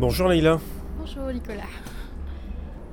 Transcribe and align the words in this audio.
Bonjour 0.00 0.26
Leïla. 0.26 0.58
Bonjour 0.98 1.32
Nicolas. 1.32 1.62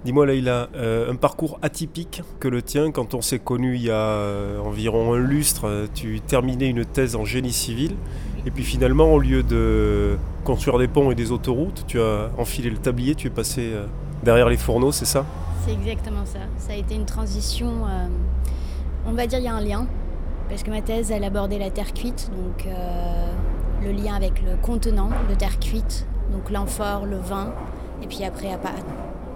Dis-moi 0.06 0.28
Leïla, 0.28 0.70
euh, 0.76 1.12
un 1.12 1.16
parcours 1.16 1.58
atypique 1.64 2.22
que 2.40 2.48
le 2.48 2.62
tien 2.62 2.92
quand 2.92 3.16
on 3.16 3.22
s'est 3.22 3.40
connu 3.40 3.76
il 3.76 3.82
y 3.82 3.90
a 3.90 3.96
euh, 3.96 4.60
environ 4.60 5.16
un 5.16 5.18
lustre, 5.18 5.88
tu 5.96 6.22
terminais 6.22 6.70
une 6.70 6.86
thèse 6.86 7.16
en 7.16 7.26
génie 7.26 7.54
civil 7.54 7.96
et 8.46 8.52
puis 8.52 8.64
finalement 8.64 9.12
au 9.12 9.18
lieu 9.18 9.42
de 9.42 10.16
construire 10.44 10.78
des 10.78 10.88
ponts 10.88 11.10
et 11.10 11.16
des 11.16 11.32
autoroutes, 11.32 11.86
tu 11.88 12.00
as 12.00 12.30
enfilé 12.38 12.70
le 12.70 12.78
tablier, 12.78 13.16
tu 13.16 13.26
es 13.26 13.32
passé 13.32 13.72
euh, 13.74 13.88
derrière 14.22 14.48
les 14.48 14.58
fourneaux, 14.58 14.92
c'est 14.92 15.06
ça? 15.06 15.26
C'est 15.66 15.74
exactement 15.74 16.26
ça. 16.26 16.40
Ça 16.60 16.74
a 16.74 16.76
été 16.76 16.94
une 16.94 17.06
transition, 17.06 17.84
on 19.08 19.14
va 19.14 19.26
dire 19.26 19.40
il 19.40 19.46
y 19.46 19.48
a 19.48 19.56
un 19.56 19.62
lien, 19.62 19.88
parce 20.50 20.62
que 20.62 20.70
ma 20.70 20.84
thèse 20.84 21.10
elle 21.10 21.24
abordait 21.24 21.58
la 21.58 21.72
terre 21.72 21.94
cuite, 21.94 22.30
donc 22.30 22.68
le 23.84 23.92
lien 23.92 24.14
avec 24.14 24.44
le 24.44 24.56
contenant 24.62 25.10
de 25.30 25.34
terre 25.34 25.60
cuite 25.60 26.06
donc 26.32 26.50
l'amphore, 26.50 27.06
le 27.06 27.18
vin. 27.18 27.54
Et 28.02 28.08
puis 28.08 28.24
après, 28.24 28.52
à 28.52 28.60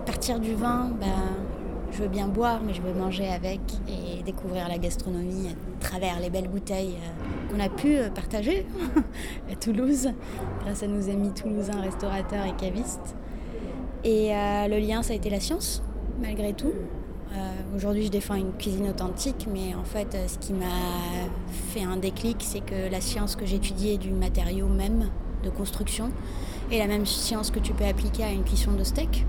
partir 0.05 0.39
du 0.39 0.55
vin, 0.55 0.89
ben, 0.99 1.07
je 1.95 2.01
veux 2.03 2.09
bien 2.09 2.27
boire, 2.27 2.59
mais 2.65 2.73
je 2.73 2.81
veux 2.81 2.93
manger 2.93 3.27
avec 3.29 3.59
et 3.87 4.21
découvrir 4.23 4.67
la 4.67 4.77
gastronomie 4.77 5.49
à 5.49 5.83
travers 5.83 6.19
les 6.19 6.29
belles 6.29 6.49
bouteilles 6.49 6.95
euh, 6.95 7.53
qu'on 7.53 7.59
a 7.59 7.69
pu 7.69 7.95
euh, 7.95 8.09
partager 8.09 8.65
à 9.51 9.55
Toulouse, 9.55 10.09
grâce 10.63 10.83
à 10.83 10.87
nos 10.87 11.09
amis 11.09 11.31
toulousains, 11.31 11.79
restaurateurs 11.79 12.45
et 12.45 12.53
cavistes. 12.53 13.15
Et 14.03 14.35
euh, 14.35 14.67
le 14.67 14.77
lien, 14.79 15.03
ça 15.03 15.13
a 15.13 15.15
été 15.15 15.29
la 15.29 15.39
science, 15.39 15.83
malgré 16.21 16.53
tout. 16.53 16.73
Aujourd'hui, 17.75 18.05
je 18.05 18.11
défends 18.11 18.35
une 18.35 18.53
cuisine 18.53 18.87
authentique, 18.87 19.45
mais 19.51 19.75
en 19.75 19.83
fait, 19.83 20.15
ce 20.27 20.37
qui 20.37 20.53
m'a 20.53 20.65
fait 21.73 21.83
un 21.83 21.97
déclic, 21.97 22.37
c'est 22.39 22.61
que 22.61 22.89
la 22.89 23.01
science 23.01 23.35
que 23.35 23.45
j'étudiais 23.45 23.97
du 23.97 24.11
matériau 24.11 24.67
même 24.67 25.09
de 25.43 25.49
construction, 25.49 26.11
et 26.71 26.79
la 26.79 26.87
même 26.87 27.05
science 27.05 27.51
que 27.51 27.59
tu 27.59 27.73
peux 27.73 27.85
appliquer 27.85 28.23
à 28.23 28.31
une 28.31 28.43
cuisson 28.43 28.71
de 28.73 28.83
steak. 28.83 29.25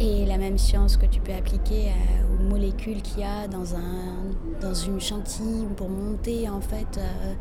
Et 0.00 0.26
la 0.26 0.38
même 0.38 0.58
science 0.58 0.96
que 0.96 1.06
tu 1.06 1.20
peux 1.20 1.32
appliquer 1.32 1.88
euh, 1.88 2.34
aux 2.34 2.42
molécules 2.42 3.00
qu'il 3.00 3.20
y 3.20 3.24
a 3.24 3.46
dans, 3.46 3.76
un, 3.76 4.32
dans 4.60 4.74
une 4.74 5.00
chantilly 5.00 5.66
pour 5.76 5.88
monter 5.88 6.48
en 6.48 6.60
fait 6.60 6.98
euh, 6.98 7.34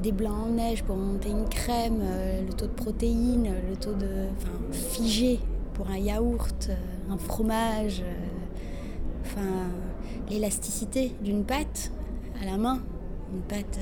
des 0.00 0.12
blancs 0.12 0.46
en 0.46 0.50
neige, 0.50 0.84
pour 0.84 0.96
monter 0.96 1.30
une 1.30 1.48
crème, 1.48 2.00
euh, 2.02 2.42
le 2.46 2.52
taux 2.52 2.66
de 2.66 2.72
protéines, 2.72 3.50
le 3.68 3.76
taux 3.76 3.94
de 3.94 4.28
enfin, 4.36 4.52
figé 4.70 5.40
pour 5.74 5.90
un 5.90 5.98
yaourt, 5.98 6.70
un 7.10 7.18
fromage, 7.18 8.02
enfin 9.24 9.68
l'élasticité 10.30 11.12
d'une 11.20 11.44
pâte 11.44 11.90
à 12.40 12.46
la 12.46 12.56
main, 12.56 12.80
une 13.34 13.42
pâte 13.42 13.78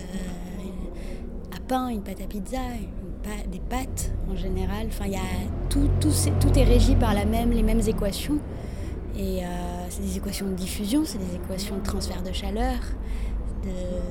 à 1.55 1.61
pain, 1.61 1.89
une 1.89 2.03
pâte 2.03 2.21
à 2.23 2.27
pizza, 2.27 2.59
des 3.51 3.61
pâtes 3.61 4.13
en 4.31 4.37
général. 4.37 4.87
Enfin, 4.89 5.07
y 5.07 5.17
a 5.17 5.21
tout, 5.69 5.89
tout, 6.01 6.13
tout, 6.41 6.59
est 6.59 6.65
régi 6.65 6.97
par 6.97 7.15
la 7.15 7.25
même, 7.25 7.51
les 7.51 7.63
mêmes 7.63 7.83
équations. 7.87 8.39
Et 9.17 9.45
euh, 9.45 9.47
c'est 9.89 10.03
des 10.03 10.17
équations 10.17 10.47
de 10.47 10.55
diffusion, 10.55 11.05
c'est 11.05 11.19
des 11.19 11.37
équations 11.37 11.77
de 11.77 11.83
transfert 11.83 12.23
de 12.23 12.33
chaleur. 12.33 12.79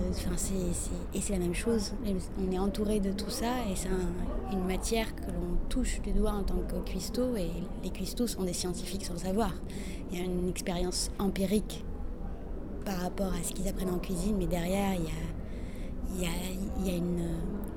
Enfin, 0.09 0.31
et 1.13 1.21
c'est 1.21 1.33
la 1.33 1.39
même 1.39 1.53
chose. 1.53 1.93
On 2.39 2.51
est 2.51 2.57
entouré 2.57 2.99
de 2.99 3.11
tout 3.11 3.29
ça 3.29 3.51
et 3.71 3.75
c'est 3.75 3.89
une 4.51 4.65
matière 4.65 5.15
que 5.15 5.27
l'on 5.27 5.57
touche 5.69 6.01
du 6.01 6.11
doigt 6.11 6.31
en 6.31 6.43
tant 6.43 6.57
que 6.67 6.75
cuistot. 6.89 7.35
Et 7.35 7.51
les 7.83 7.89
cuistots 7.91 8.27
sont 8.27 8.43
des 8.43 8.53
scientifiques 8.53 9.05
sans 9.05 9.17
savoir. 9.17 9.53
Il 10.11 10.17
y 10.17 10.21
a 10.21 10.25
une 10.25 10.49
expérience 10.49 11.11
empirique 11.19 11.83
par 12.85 12.97
rapport 12.99 13.31
à 13.33 13.43
ce 13.43 13.53
qu'ils 13.53 13.67
apprennent 13.67 13.93
en 13.93 13.99
cuisine, 13.99 14.35
mais 14.37 14.47
derrière, 14.47 14.93
il 14.95 15.03
y 15.03 15.07
a, 15.07 15.11
il 16.15 16.21
y 16.21 16.25
a, 16.25 16.29
il 16.79 16.87
y 16.87 16.91
a 16.91 16.97
une 16.97 17.21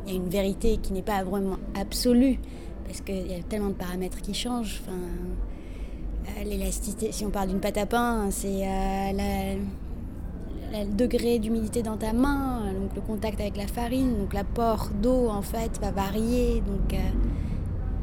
il 0.06 0.12
y 0.12 0.14
a 0.14 0.16
une 0.16 0.28
vérité 0.28 0.76
qui 0.78 0.92
n'est 0.92 1.02
pas 1.02 1.24
vraiment 1.24 1.58
absolue, 1.78 2.38
parce 2.86 3.00
qu'il 3.00 3.26
y 3.26 3.34
a 3.34 3.42
tellement 3.42 3.68
de 3.68 3.74
paramètres 3.74 4.20
qui 4.20 4.34
changent. 4.34 4.80
Enfin, 4.82 4.98
euh, 6.28 6.44
l'élasticité, 6.44 7.12
si 7.12 7.24
on 7.24 7.30
parle 7.30 7.48
d'une 7.48 7.60
pâte 7.60 7.78
à 7.78 7.86
pain, 7.86 8.30
c'est 8.30 8.66
euh, 8.66 9.56
le 10.72 10.96
degré 10.96 11.38
d'humidité 11.38 11.82
dans 11.82 11.96
ta 11.96 12.12
main, 12.12 12.72
donc 12.72 12.94
le 12.94 13.00
contact 13.00 13.40
avec 13.40 13.56
la 13.56 13.66
farine, 13.66 14.16
donc 14.18 14.32
l'apport 14.32 14.90
d'eau 15.02 15.28
en 15.28 15.42
fait 15.42 15.78
va 15.80 15.90
varier. 15.90 16.62
Donc 16.66 16.94
euh, 16.94 16.96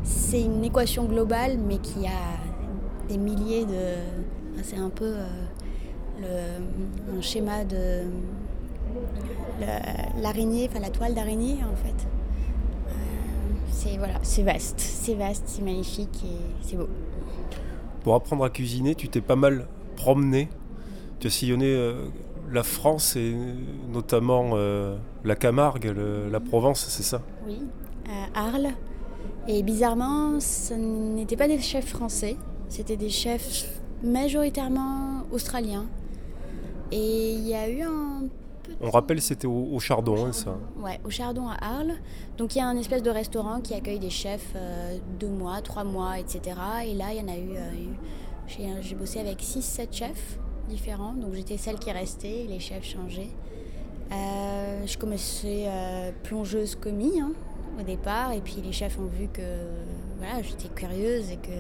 c'est 0.03 0.41
une 0.41 0.64
équation 0.64 1.06
globale, 1.06 1.58
mais 1.58 1.78
qui 1.78 2.06
a 2.06 3.08
des 3.08 3.18
milliers 3.18 3.66
de. 3.66 4.62
c'est 4.64 4.78
un 4.78 4.90
peu 4.90 5.14
le, 6.20 7.18
un 7.18 7.22
schéma 7.22 7.64
de 7.64 8.03
l'araignée, 10.22 10.68
enfin 10.70 10.80
la 10.80 10.90
toile 10.90 11.14
d'araignée 11.14 11.58
en 11.64 11.76
fait. 11.76 12.08
Euh, 12.88 12.92
c'est 13.72 13.98
voilà, 13.98 14.20
c'est 14.24 14.44
vaste, 14.44 14.80
c'est 14.80 15.16
vaste, 15.16 15.44
c'est 15.48 15.62
magnifique 15.62 16.24
et 16.26 16.66
c'est 16.66 16.76
beau. 16.76 16.90
Pour 18.03 18.16
apprendre 18.16 18.44
à 18.44 18.50
cuisiner, 18.50 18.96
tu 18.96 19.08
t'es 19.09 19.22
pas 19.22 19.36
mal 19.36 19.68
promené. 19.96 20.50
Tu 21.20 21.28
as 21.28 21.30
sillonné 21.30 21.68
euh, 21.68 22.08
la 22.52 22.64
France 22.64 23.16
et 23.16 23.36
notamment 23.92 24.52
euh, 24.53 24.98
la 25.24 25.36
Camargue, 25.36 25.94
la 26.30 26.40
Provence, 26.40 26.86
c'est 26.90 27.03
ça? 27.03 27.22
Oui, 27.48 27.62
Arles. 28.36 28.74
Et 29.48 29.64
bizarrement, 29.64 30.40
ce 30.40 30.74
n'étaient 30.74 31.38
pas 31.38 31.48
des 31.48 31.59
chefs 31.59 31.88
français, 31.88 32.38
c'était 32.70 32.98
des 32.98 33.09
chefs 33.09 33.68
majoritairement 34.03 35.24
australiens. 35.32 35.86
Et 36.92 37.34
il 37.34 37.48
y 37.48 37.53
a 37.53 37.70
eu 37.70 37.82
un 37.82 38.24
on 38.81 38.89
rappelle, 38.89 39.22
c'était 39.22 39.47
au, 39.47 39.79
Chardon, 39.79 40.25
hein, 40.25 40.31
ça 40.31 40.57
Ouais, 40.78 41.00
au 41.03 41.09
Chardon 41.09 41.47
à 41.47 41.56
Arles. 41.56 41.95
Donc 42.38 42.56
il 42.56 42.59
y 42.59 42.61
a 42.61 42.67
un 42.67 42.78
espèce 42.78 43.03
de 43.03 43.09
restaurant 43.09 43.61
qui 43.61 43.73
accueille 43.73 44.00
des 44.00 44.09
chefs 44.09 44.53
euh, 44.56 44.97
deux 45.19 45.28
mois, 45.28 45.61
trois 45.61 45.84
mois, 45.84 46.19
etc. 46.19 46.41
Et 46.85 46.94
là, 46.94 47.13
il 47.13 47.19
y 47.19 47.22
en 47.22 47.28
a 47.28 47.38
eu. 47.38 47.56
Euh, 47.56 48.81
j'ai 48.81 48.95
bossé 48.95 49.19
avec 49.19 49.41
six, 49.41 49.61
sept 49.61 49.94
chefs 49.94 50.38
différents. 50.69 51.13
Donc 51.13 51.34
j'étais 51.34 51.57
celle 51.57 51.79
qui 51.79 51.91
restait, 51.91 52.45
les 52.47 52.59
chefs 52.59 52.85
changeaient. 52.85 53.31
Euh, 54.11 54.85
je 54.85 54.97
commençais 54.97 55.67
plongeuse 56.23 56.75
commis 56.75 57.19
hein, 57.22 57.31
au 57.79 57.84
départ. 57.84 58.34
Et 58.34 58.41
puis 58.41 58.57
les 58.63 58.72
chefs 58.72 59.00
ont 59.00 59.05
vu 59.05 59.28
que 59.31 59.41
voilà, 60.17 60.41
j'étais 60.41 60.69
curieuse 60.69 61.31
et 61.31 61.38
que 61.38 61.51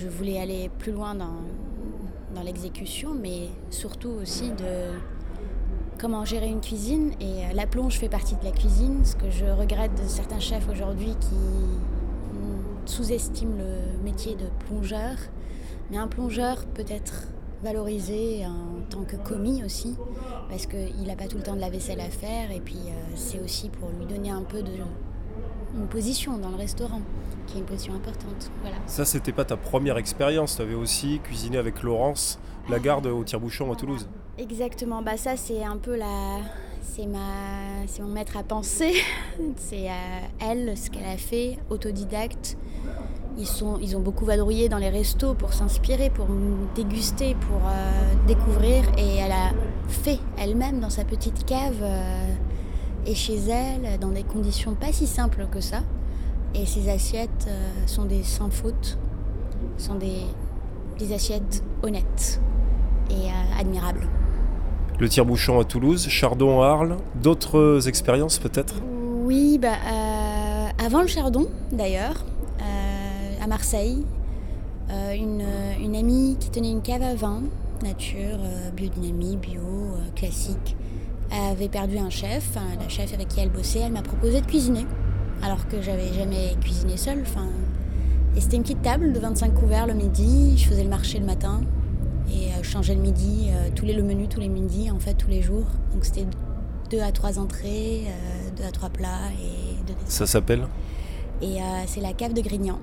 je 0.00 0.08
voulais 0.08 0.40
aller 0.40 0.70
plus 0.78 0.92
loin 0.92 1.14
dans, 1.14 1.42
dans 2.34 2.42
l'exécution, 2.42 3.14
mais 3.14 3.48
surtout 3.70 4.10
aussi 4.10 4.50
de 4.50 4.92
comment 5.98 6.24
gérer 6.24 6.48
une 6.48 6.60
cuisine. 6.60 7.12
Et 7.20 7.44
euh, 7.44 7.52
la 7.54 7.66
plonge 7.66 7.98
fait 7.98 8.08
partie 8.08 8.36
de 8.36 8.44
la 8.44 8.52
cuisine. 8.52 9.04
Ce 9.04 9.16
que 9.16 9.30
je 9.30 9.44
regrette 9.44 9.94
de 10.00 10.08
certains 10.08 10.40
chefs 10.40 10.68
aujourd'hui 10.68 11.14
qui 11.20 11.36
sous-estiment 12.86 13.56
le 13.58 14.02
métier 14.02 14.34
de 14.34 14.46
plongeur. 14.66 15.16
Mais 15.90 15.98
un 15.98 16.08
plongeur 16.08 16.64
peut 16.66 16.84
être 16.88 17.28
valorisé 17.62 18.46
en 18.46 18.80
tant 18.88 19.02
que 19.02 19.16
commis 19.16 19.64
aussi, 19.64 19.96
parce 20.48 20.66
qu'il 20.66 21.06
n'a 21.06 21.16
pas 21.16 21.26
tout 21.26 21.36
le 21.36 21.42
temps 21.42 21.56
de 21.56 21.60
la 21.60 21.70
vaisselle 21.70 22.00
à 22.00 22.10
faire. 22.10 22.50
Et 22.50 22.60
puis 22.60 22.78
euh, 22.86 23.12
c'est 23.14 23.40
aussi 23.40 23.68
pour 23.68 23.90
lui 23.90 24.06
donner 24.06 24.30
un 24.30 24.42
peu 24.42 24.62
de 24.62 24.72
une 25.76 25.86
position 25.86 26.38
dans 26.38 26.48
le 26.48 26.56
restaurant, 26.56 27.02
qui 27.46 27.56
est 27.56 27.60
une 27.60 27.66
position 27.66 27.94
importante. 27.94 28.50
Voilà. 28.62 28.76
Ça, 28.86 29.04
c'était 29.04 29.32
pas 29.32 29.44
ta 29.44 29.56
première 29.56 29.98
expérience. 29.98 30.56
Tu 30.56 30.62
avais 30.62 30.74
aussi 30.74 31.20
cuisiné 31.20 31.58
avec 31.58 31.82
Laurence 31.82 32.38
Lagarde 32.70 33.06
au 33.06 33.22
tire-bouchon 33.22 33.70
à 33.70 33.76
Toulouse. 33.76 34.08
Exactement, 34.40 35.02
bah 35.02 35.16
ça 35.16 35.36
c'est 35.36 35.64
un 35.64 35.78
peu 35.78 35.96
la, 35.96 36.38
c'est 36.80 37.06
ma, 37.06 37.18
c'est 37.88 38.02
mon 38.02 38.08
maître 38.08 38.36
à 38.36 38.44
penser. 38.44 38.92
c'est 39.56 39.90
euh, 39.90 40.20
elle 40.38 40.78
ce 40.78 40.90
qu'elle 40.90 41.06
a 41.06 41.16
fait, 41.16 41.58
autodidacte. 41.70 42.56
Ils 43.36 43.48
sont, 43.48 43.80
ils 43.82 43.96
ont 43.96 44.00
beaucoup 44.00 44.24
vadrouillé 44.24 44.68
dans 44.68 44.78
les 44.78 44.90
restos 44.90 45.34
pour 45.34 45.54
s'inspirer, 45.54 46.10
pour 46.10 46.26
déguster, 46.76 47.34
pour 47.34 47.60
euh, 47.66 48.14
découvrir, 48.28 48.84
et 48.96 49.16
elle 49.16 49.32
a 49.32 49.50
fait 49.88 50.20
elle-même 50.38 50.78
dans 50.78 50.90
sa 50.90 51.04
petite 51.04 51.44
cave 51.44 51.80
euh, 51.82 52.34
et 53.06 53.16
chez 53.16 53.38
elle 53.48 53.98
dans 53.98 54.10
des 54.10 54.22
conditions 54.22 54.74
pas 54.74 54.92
si 54.92 55.08
simples 55.08 55.48
que 55.50 55.60
ça. 55.60 55.80
Et 56.54 56.64
ces 56.64 56.88
assiettes 56.88 57.48
sont 57.86 58.04
des 58.04 58.22
sans 58.22 58.50
faute, 58.50 58.98
sont 59.78 59.96
des, 59.96 60.22
des 60.98 61.12
assiettes 61.12 61.62
honnêtes 61.82 62.40
et 63.10 63.30
admirables. 63.58 64.08
Le 65.00 65.08
tire-bouchon 65.08 65.60
à 65.60 65.64
Toulouse, 65.64 66.08
Chardon 66.08 66.60
à 66.60 66.66
Arles, 66.66 66.96
d'autres 67.22 67.86
expériences 67.86 68.40
peut-être 68.40 68.74
Oui, 69.22 69.56
bah, 69.62 69.68
euh, 69.68 70.84
avant 70.84 71.02
le 71.02 71.06
Chardon 71.06 71.46
d'ailleurs, 71.70 72.24
euh, 72.60 73.44
à 73.44 73.46
Marseille, 73.46 74.04
euh, 74.90 75.14
une, 75.14 75.94
amie 75.94 76.36
qui 76.40 76.50
tenait 76.50 76.72
une 76.72 76.82
cave 76.82 77.02
à 77.02 77.14
vin, 77.14 77.42
nature, 77.80 78.38
biodynamie, 78.74 79.36
bio, 79.36 79.60
classique, 80.16 80.76
avait 81.30 81.68
perdu 81.68 81.98
un 81.98 82.10
chef, 82.10 82.56
la 82.80 82.88
chef 82.88 83.14
avec 83.14 83.28
qui 83.28 83.38
elle 83.38 83.50
bossait, 83.50 83.80
elle 83.80 83.92
m'a 83.92 84.02
proposé 84.02 84.40
de 84.40 84.46
cuisiner, 84.46 84.84
alors 85.44 85.68
que 85.68 85.80
j'avais 85.80 86.12
jamais 86.12 86.56
cuisiné 86.60 86.96
seule. 86.96 87.22
Et 88.36 88.40
c'était 88.40 88.56
une 88.56 88.62
petite 88.62 88.82
table 88.82 89.12
de 89.12 89.20
25 89.20 89.54
couverts 89.54 89.86
le 89.86 89.94
midi, 89.94 90.58
je 90.58 90.66
faisais 90.68 90.82
le 90.82 90.90
marché 90.90 91.20
le 91.20 91.26
matin, 91.26 91.60
euh, 92.68 92.72
changeais 92.72 92.94
le 92.94 93.00
midi, 93.00 93.48
euh, 93.50 93.68
tous 93.74 93.84
les, 93.84 93.92
le 93.92 94.02
menu 94.02 94.28
tous 94.28 94.40
les 94.40 94.48
midis, 94.48 94.90
en 94.90 94.98
fait, 94.98 95.14
tous 95.14 95.28
les 95.28 95.42
jours. 95.42 95.66
Donc 95.92 96.04
c'était 96.04 96.26
deux 96.90 97.00
à 97.00 97.12
trois 97.12 97.38
entrées, 97.38 98.04
euh, 98.06 98.50
deux 98.56 98.64
à 98.64 98.70
trois 98.70 98.88
plats 98.88 99.30
et 99.42 99.82
deux 99.86 99.94
Ça 100.06 100.26
s'appelle 100.26 100.66
Et 101.42 101.58
c'est 101.86 102.00
la 102.00 102.12
cave 102.12 102.32
de 102.32 102.40
Grignan, 102.40 102.78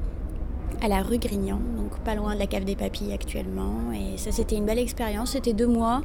à 0.82 0.88
la 0.88 1.02
rue 1.02 1.18
Grignan, 1.18 1.60
donc 1.78 1.98
pas 2.00 2.16
loin 2.16 2.34
de 2.36 2.40
la 2.40 2.48
cave 2.48 2.66
des 2.66 2.76
papilles 2.76 3.14
actuellement. 3.14 3.92
Et 3.94 4.18
ça, 4.18 4.32
c'était 4.32 4.56
une 4.56 4.66
belle 4.66 4.80
expérience. 4.80 5.32
C'était 5.32 5.54
deux 5.54 5.68
mois, 5.68 6.02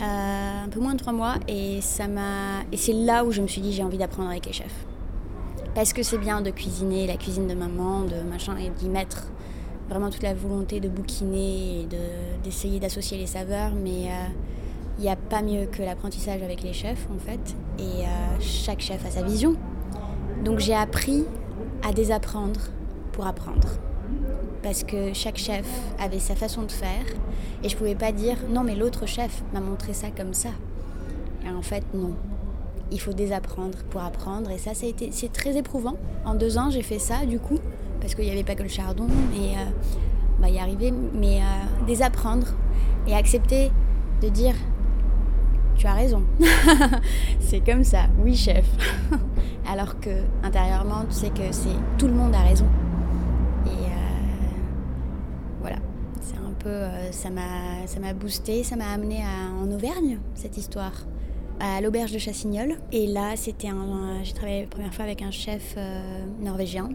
un 0.00 0.68
peu 0.70 0.80
moins 0.80 0.94
de 0.94 0.98
trois 0.98 1.12
mois, 1.12 1.34
et 1.48 1.80
ça 1.80 2.08
m'a. 2.08 2.62
Et 2.72 2.76
c'est 2.76 2.92
là 2.92 3.24
où 3.24 3.32
je 3.32 3.42
me 3.42 3.46
suis 3.46 3.60
dit 3.60 3.72
j'ai 3.72 3.82
envie 3.82 3.98
d'apprendre 3.98 4.30
avec 4.30 4.46
les 4.46 4.52
chefs. 4.52 4.86
Parce 5.74 5.92
que 5.92 6.02
c'est 6.02 6.18
bien 6.18 6.40
de 6.40 6.50
cuisiner 6.50 7.06
la 7.06 7.18
cuisine 7.18 7.46
de 7.46 7.54
maman, 7.54 8.04
de 8.04 8.22
machin, 8.22 8.56
et 8.56 8.70
d'y 8.70 8.88
mettre 8.88 9.28
vraiment 9.88 10.10
toute 10.10 10.22
la 10.22 10.34
volonté 10.34 10.80
de 10.80 10.88
bouquiner 10.88 11.80
et 11.80 11.88
d'essayer 12.42 12.80
d'associer 12.80 13.18
les 13.18 13.26
saveurs, 13.26 13.72
mais 13.74 14.08
il 14.98 15.02
n'y 15.02 15.08
a 15.08 15.16
pas 15.16 15.42
mieux 15.42 15.66
que 15.66 15.82
l'apprentissage 15.82 16.42
avec 16.42 16.62
les 16.62 16.72
chefs 16.72 17.06
en 17.14 17.18
fait, 17.18 17.54
et 17.78 18.04
chaque 18.40 18.80
chef 18.80 19.04
a 19.06 19.10
sa 19.10 19.22
vision. 19.22 19.54
Donc 20.44 20.58
j'ai 20.58 20.74
appris 20.74 21.24
à 21.82 21.92
désapprendre 21.92 22.60
pour 23.12 23.26
apprendre. 23.26 23.68
Parce 24.62 24.82
que 24.82 25.12
chaque 25.12 25.36
chef 25.36 25.66
avait 26.00 26.18
sa 26.18 26.34
façon 26.34 26.62
de 26.62 26.72
faire, 26.72 27.06
et 27.62 27.68
je 27.68 27.76
pouvais 27.76 27.94
pas 27.94 28.12
dire 28.12 28.36
non 28.50 28.64
mais 28.64 28.74
l'autre 28.74 29.06
chef 29.06 29.42
m'a 29.52 29.60
montré 29.60 29.92
ça 29.92 30.08
comme 30.16 30.34
ça. 30.34 30.50
Et 31.44 31.50
en 31.50 31.62
fait 31.62 31.84
non, 31.94 32.14
il 32.90 33.00
faut 33.00 33.12
désapprendre 33.12 33.78
pour 33.90 34.02
apprendre. 34.02 34.50
Et 34.50 34.58
ça, 34.58 34.74
ça 34.74 34.86
c'est 35.10 35.32
très 35.32 35.56
éprouvant. 35.56 35.96
En 36.24 36.34
deux 36.34 36.58
ans, 36.58 36.70
j'ai 36.70 36.82
fait 36.82 36.98
ça, 36.98 37.26
du 37.26 37.38
coup, 37.38 37.58
parce 38.00 38.14
qu'il 38.14 38.24
n'y 38.24 38.30
avait 38.30 38.44
pas 38.44 38.54
que 38.54 38.62
le 38.62 38.68
chardon, 38.68 39.06
et 39.34 39.56
euh, 39.56 39.64
va 40.38 40.48
y 40.48 40.58
arriver. 40.58 40.92
Mais 41.14 41.38
euh, 41.38 41.86
désapprendre 41.86 42.46
et 43.06 43.14
accepter 43.14 43.70
de 44.22 44.28
dire, 44.28 44.54
tu 45.76 45.86
as 45.86 45.94
raison. 45.94 46.22
c'est 47.40 47.60
comme 47.60 47.84
ça, 47.84 48.06
oui, 48.22 48.34
chef. 48.34 48.66
Alors 49.70 49.98
que 50.00 50.10
intérieurement, 50.42 51.04
tu 51.08 51.14
sais 51.14 51.30
que 51.30 51.52
c'est 51.52 51.76
tout 51.98 52.06
le 52.06 52.14
monde 52.14 52.34
a 52.34 52.42
raison. 52.42 52.66
Et 53.66 53.70
euh, 53.70 54.50
voilà, 55.60 55.76
c'est 56.20 56.36
un 56.36 56.52
peu, 56.58 56.82
ça 57.10 57.30
m'a, 57.30 57.86
ça 57.86 58.00
m'a 58.00 58.12
boosté, 58.14 58.62
ça 58.62 58.76
m'a 58.76 58.90
amené 58.90 59.24
en 59.60 59.70
Auvergne 59.70 60.18
cette 60.34 60.56
histoire 60.56 60.92
à 61.58 61.80
l'auberge 61.80 62.12
de 62.12 62.18
Chassignol. 62.18 62.76
Et 62.92 63.06
là, 63.06 63.32
c'était 63.34 63.68
un, 63.68 64.22
j'ai 64.22 64.32
travaillé 64.32 64.62
la 64.62 64.68
première 64.68 64.94
fois 64.94 65.04
avec 65.04 65.22
un 65.22 65.30
chef 65.30 65.76
norvégien, 66.40 66.90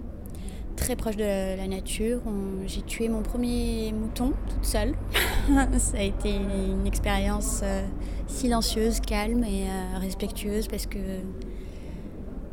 très 0.82 0.96
proche 0.98 1.16
de 1.16 1.56
la 1.56 1.68
nature. 1.68 2.20
j'ai 2.66 2.82
tué 2.82 3.08
mon 3.08 3.22
premier 3.22 3.94
mouton 3.94 4.34
toute 4.50 4.66
seule. 4.66 4.96
Ça 5.78 5.98
a 5.98 6.02
été 6.02 6.36
une 6.36 6.86
expérience 6.86 7.62
euh, 7.64 7.86
silencieuse, 8.28 9.00
calme 9.00 9.44
et 9.44 9.68
euh, 9.70 10.00
respectueuse 10.00 10.68
parce 10.68 10.88
que 10.88 11.00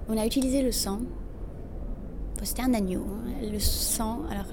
on 0.08 0.16
a 0.16 0.24
utilisé 0.24 0.62
le 0.62 0.70
sang. 0.70 1.00
c'était 2.42 2.62
un 2.62 2.74
agneau. 2.74 3.04
Hein. 3.08 3.48
Le 3.50 3.58
sang. 3.58 4.20
Alors, 4.30 4.46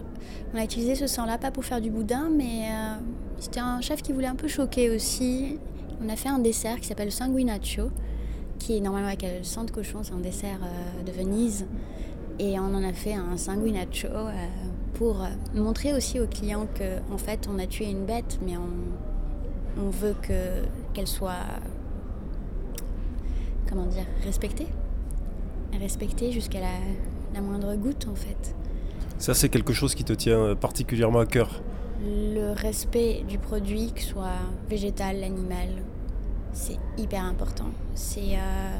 on 0.53 0.57
a 0.57 0.63
utilisé 0.63 0.95
ce 0.95 1.05
sang-là 1.05 1.37
pas 1.37 1.51
pour 1.51 1.65
faire 1.65 1.81
du 1.81 1.91
boudin, 1.91 2.29
mais 2.29 2.69
c'était 3.39 3.59
un 3.59 3.81
chef 3.81 4.01
qui 4.01 4.13
voulait 4.13 4.27
un 4.27 4.35
peu 4.35 4.47
choquer 4.47 4.89
aussi 4.89 5.59
on 6.03 6.09
a 6.09 6.15
fait 6.15 6.29
un 6.29 6.39
dessert 6.39 6.79
qui 6.79 6.87
s'appelle 6.87 7.11
Sanguinaccio, 7.11 7.89
qui 8.59 8.77
est 8.77 8.79
normalement 8.79 9.07
avec 9.07 9.23
le 9.23 9.43
sang 9.43 9.63
de 9.63 9.71
cochon, 9.71 9.99
c'est 10.03 10.13
un 10.13 10.19
dessert 10.19 10.59
euh, 10.63 11.03
de 11.03 11.11
Venise. 11.11 11.65
Et 12.39 12.59
on 12.59 12.73
en 12.73 12.83
a 12.83 12.93
fait 12.93 13.13
un 13.13 13.37
sanguinaccio 13.37 14.09
euh, 14.09 14.31
pour 14.93 15.21
euh, 15.21 15.27
montrer 15.53 15.93
aussi 15.93 16.19
aux 16.19 16.27
clients 16.27 16.67
qu'en 16.77 17.13
en 17.13 17.17
fait 17.17 17.47
on 17.51 17.59
a 17.59 17.65
tué 17.65 17.85
une 17.85 18.05
bête, 18.05 18.39
mais 18.45 18.57
on, 18.57 19.81
on 19.81 19.89
veut 19.89 20.15
que, 20.21 20.63
qu'elle 20.93 21.07
soit, 21.07 21.45
comment 23.69 23.85
dire, 23.85 24.05
respectée. 24.23 24.67
Respectée 25.79 26.31
jusqu'à 26.31 26.59
la, 26.59 26.77
la 27.33 27.41
moindre 27.41 27.75
goutte 27.75 28.07
en 28.09 28.15
fait. 28.15 28.55
Ça 29.17 29.33
c'est 29.33 29.49
quelque 29.49 29.73
chose 29.73 29.95
qui 29.95 30.03
te 30.03 30.13
tient 30.13 30.55
particulièrement 30.55 31.19
à 31.19 31.25
cœur 31.25 31.61
le 32.05 32.53
respect 32.53 33.23
du 33.27 33.37
produit, 33.37 33.91
que 33.93 34.01
ce 34.01 34.09
soit 34.09 34.39
végétal, 34.69 35.23
animal, 35.23 35.69
c'est 36.55 36.79
hyper 36.97 37.23
important. 37.23 37.69
C'est, 37.93 38.37
euh, 38.37 38.79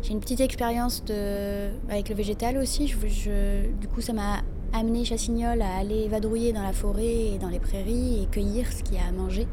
j'ai 0.00 0.12
une 0.12 0.20
petite 0.20 0.40
expérience 0.40 1.04
de, 1.04 1.70
avec 1.90 2.08
le 2.08 2.14
végétal 2.14 2.56
aussi. 2.56 2.86
Du 2.86 3.88
coup, 3.88 4.00
ça 4.00 4.12
m'a 4.12 4.42
amené 4.72 5.04
Chassignol 5.04 5.60
à 5.60 5.78
aller 5.78 6.08
vadrouiller 6.08 6.52
dans 6.52 6.62
la 6.62 6.72
forêt 6.72 7.34
et 7.34 7.38
dans 7.38 7.48
les 7.48 7.58
prairies 7.58 8.22
et 8.22 8.26
cueillir 8.26 8.72
ce 8.72 8.84
qu'il 8.84 8.94
y 8.94 8.98
a 8.98 9.08
à 9.08 9.12
manger. 9.12 9.46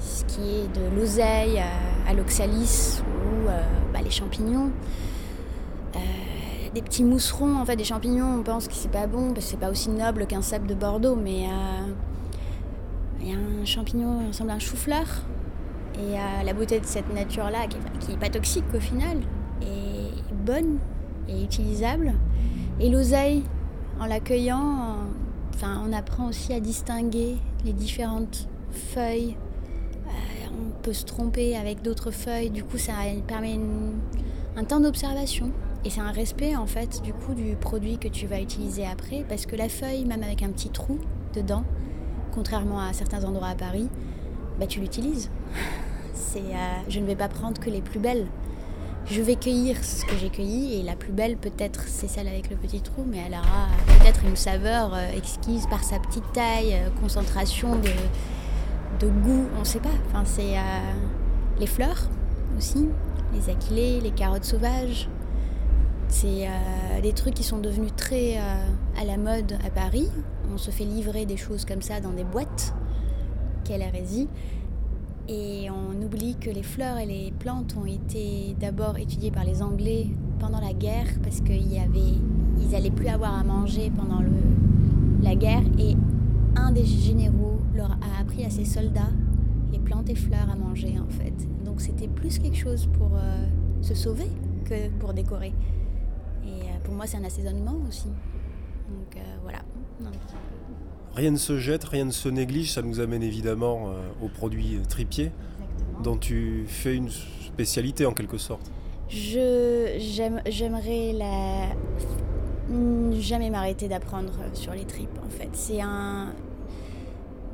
Ce 0.00 0.24
qui 0.24 0.40
est 0.40 0.76
de 0.76 0.96
l'oseille 0.96 1.62
à, 2.08 2.12
l'oxalis 2.12 3.00
ou 3.00 3.48
euh, 3.48 3.62
bah, 3.92 4.00
les 4.02 4.10
champignons. 4.10 4.72
Euh, 5.94 5.98
des 6.74 6.82
petits 6.82 7.04
mousserons, 7.04 7.56
en 7.56 7.64
fait, 7.64 7.76
des 7.76 7.84
champignons, 7.84 8.40
on 8.40 8.42
pense 8.42 8.66
que 8.66 8.74
c'est 8.74 8.90
pas 8.90 9.06
bon 9.06 9.32
parce 9.32 9.46
que 9.46 9.52
c'est 9.52 9.60
pas 9.60 9.70
aussi 9.70 9.90
noble 9.90 10.26
qu'un 10.26 10.42
cèpe 10.42 10.66
de 10.66 10.74
Bordeaux, 10.74 11.14
mais 11.14 11.46
il 13.20 13.28
y 13.28 13.32
a 13.32 13.36
un 13.36 13.64
champignon 13.64 14.18
qui 14.18 14.26
ressemble 14.26 14.50
à 14.50 14.54
un 14.54 14.58
chou-fleur. 14.58 15.06
Et 15.98 16.44
la 16.44 16.52
beauté 16.52 16.80
de 16.80 16.86
cette 16.86 17.12
nature-là, 17.12 17.66
qui 18.00 18.10
n'est 18.10 18.18
pas 18.18 18.30
toxique 18.30 18.64
au 18.74 18.80
final, 18.80 19.18
est 19.62 20.34
bonne 20.44 20.78
et 21.28 21.42
utilisable. 21.42 22.14
Et 22.80 22.90
l'oseille, 22.90 23.44
en 24.00 24.06
l'accueillant, 24.06 24.96
enfin, 25.54 25.82
on 25.86 25.92
apprend 25.92 26.28
aussi 26.28 26.52
à 26.52 26.60
distinguer 26.60 27.36
les 27.64 27.72
différentes 27.72 28.48
feuilles. 28.72 29.36
Euh, 30.06 30.10
on 30.52 30.82
peut 30.82 30.92
se 30.92 31.04
tromper 31.04 31.56
avec 31.56 31.82
d'autres 31.82 32.10
feuilles, 32.10 32.50
du 32.50 32.64
coup 32.64 32.78
ça 32.78 32.92
permet 33.26 33.58
un 34.56 34.64
temps 34.64 34.80
d'observation. 34.80 35.52
Et 35.84 35.90
c'est 35.90 36.00
un 36.00 36.12
respect 36.12 36.56
en 36.56 36.66
fait 36.66 37.02
du 37.02 37.12
coup 37.12 37.34
du 37.34 37.56
produit 37.56 37.98
que 37.98 38.08
tu 38.08 38.26
vas 38.26 38.40
utiliser 38.40 38.86
après, 38.86 39.24
parce 39.28 39.46
que 39.46 39.54
la 39.54 39.68
feuille, 39.68 40.04
même 40.04 40.22
avec 40.22 40.42
un 40.42 40.48
petit 40.48 40.70
trou 40.70 40.98
dedans, 41.34 41.64
contrairement 42.32 42.80
à 42.80 42.92
certains 42.92 43.24
endroits 43.24 43.48
à 43.48 43.54
Paris, 43.54 43.88
bah, 44.58 44.66
tu 44.66 44.80
l'utilises. 44.80 45.30
C'est, 46.14 46.38
euh, 46.38 46.80
je 46.88 47.00
ne 47.00 47.06
vais 47.06 47.16
pas 47.16 47.28
prendre 47.28 47.60
que 47.60 47.70
les 47.70 47.82
plus 47.82 47.98
belles. 47.98 48.26
Je 49.06 49.20
vais 49.20 49.36
cueillir 49.36 49.76
ce 49.84 50.04
que 50.04 50.16
j'ai 50.16 50.30
cueilli 50.30 50.80
et 50.80 50.82
la 50.82 50.96
plus 50.96 51.12
belle 51.12 51.36
peut-être 51.36 51.84
c'est 51.88 52.08
celle 52.08 52.26
avec 52.26 52.48
le 52.48 52.56
petit 52.56 52.80
trou, 52.80 53.04
mais 53.06 53.18
elle 53.26 53.34
aura 53.34 53.68
peut-être 53.98 54.24
une 54.24 54.36
saveur 54.36 54.94
euh, 54.94 55.10
exquise 55.14 55.66
par 55.68 55.84
sa 55.84 55.98
petite 55.98 56.24
taille, 56.32 56.72
euh, 56.72 56.88
concentration 57.02 57.76
de, 57.76 59.06
goût, 59.06 59.46
on 59.56 59.60
ne 59.60 59.64
sait 59.64 59.80
pas. 59.80 59.90
Enfin, 60.08 60.22
c'est 60.24 60.54
les 61.60 61.66
fleurs 61.66 62.08
aussi, 62.56 62.88
les 63.34 63.50
aquilées, 63.50 64.00
les 64.00 64.12
carottes 64.12 64.44
sauvages. 64.44 65.10
C'est 66.08 66.48
des 67.02 67.12
trucs 67.12 67.34
qui 67.34 67.42
sont 67.42 67.58
devenus 67.58 67.92
très 67.94 68.38
à 68.38 69.04
la 69.04 69.18
mode 69.18 69.58
à 69.62 69.68
Paris, 69.68 70.08
on 70.50 70.56
se 70.56 70.70
fait 70.70 70.84
livrer 70.84 71.26
des 71.26 71.36
choses 71.36 71.66
comme 71.66 71.82
ça 71.82 72.00
dans 72.00 72.12
des 72.12 72.24
boîtes. 72.24 72.72
Quelle 73.64 73.82
hérésie. 73.82 74.28
Et 75.26 75.68
on 75.70 76.02
oublie 76.04 76.36
que 76.36 76.50
les 76.50 76.62
fleurs 76.62 76.98
et 76.98 77.06
les 77.06 77.32
plantes 77.38 77.74
ont 77.80 77.86
été 77.86 78.54
d'abord 78.60 78.98
étudiées 78.98 79.30
par 79.30 79.44
les 79.44 79.62
Anglais 79.62 80.08
pendant 80.38 80.60
la 80.60 80.74
guerre 80.74 81.06
parce 81.22 81.40
qu'ils 81.40 82.70
n'allaient 82.70 82.90
plus 82.90 83.08
avoir 83.08 83.32
à 83.38 83.42
manger 83.42 83.90
pendant 83.96 84.20
le, 84.20 84.32
la 85.22 85.34
guerre. 85.34 85.62
Et 85.78 85.96
un 86.56 86.72
des 86.72 86.84
généraux 86.84 87.58
leur 87.74 87.92
a 87.92 88.20
appris 88.20 88.44
à 88.44 88.50
ses 88.50 88.66
soldats 88.66 89.12
les 89.72 89.78
plantes 89.78 90.10
et 90.10 90.14
fleurs 90.14 90.50
à 90.50 90.56
manger 90.56 90.98
en 90.98 91.10
fait. 91.10 91.64
Donc 91.64 91.80
c'était 91.80 92.08
plus 92.08 92.38
quelque 92.38 92.58
chose 92.58 92.86
pour 92.92 93.12
euh, 93.14 93.46
se 93.80 93.94
sauver 93.94 94.28
que 94.66 94.90
pour 94.98 95.14
décorer. 95.14 95.54
Et 96.44 96.64
euh, 96.64 96.78
pour 96.84 96.94
moi 96.94 97.06
c'est 97.06 97.16
un 97.16 97.24
assaisonnement 97.24 97.76
aussi. 97.88 98.08
Donc 98.08 99.16
euh, 99.16 99.36
voilà. 99.42 99.60
Rien 101.14 101.30
ne 101.30 101.36
se 101.36 101.58
jette, 101.58 101.84
rien 101.84 102.06
ne 102.06 102.10
se 102.10 102.28
néglige, 102.28 102.72
ça 102.72 102.82
nous 102.82 102.98
amène 102.98 103.22
évidemment 103.22 103.88
euh, 103.88 104.24
aux 104.24 104.28
produits 104.28 104.80
tripiers, 104.88 105.30
dont 106.02 106.16
tu 106.16 106.64
fais 106.66 106.96
une 106.96 107.08
spécialité 107.10 108.04
en 108.04 108.12
quelque 108.12 108.38
sorte. 108.38 108.72
Je, 109.08 109.96
j'aimerais 110.46 111.12
la... 111.12 111.68
jamais 113.20 113.50
m'arrêter 113.50 113.86
d'apprendre 113.86 114.32
sur 114.54 114.72
les 114.72 114.84
tripes 114.84 115.18
en 115.24 115.28
fait. 115.28 115.50
C'est 115.52 115.80
un, 115.80 116.32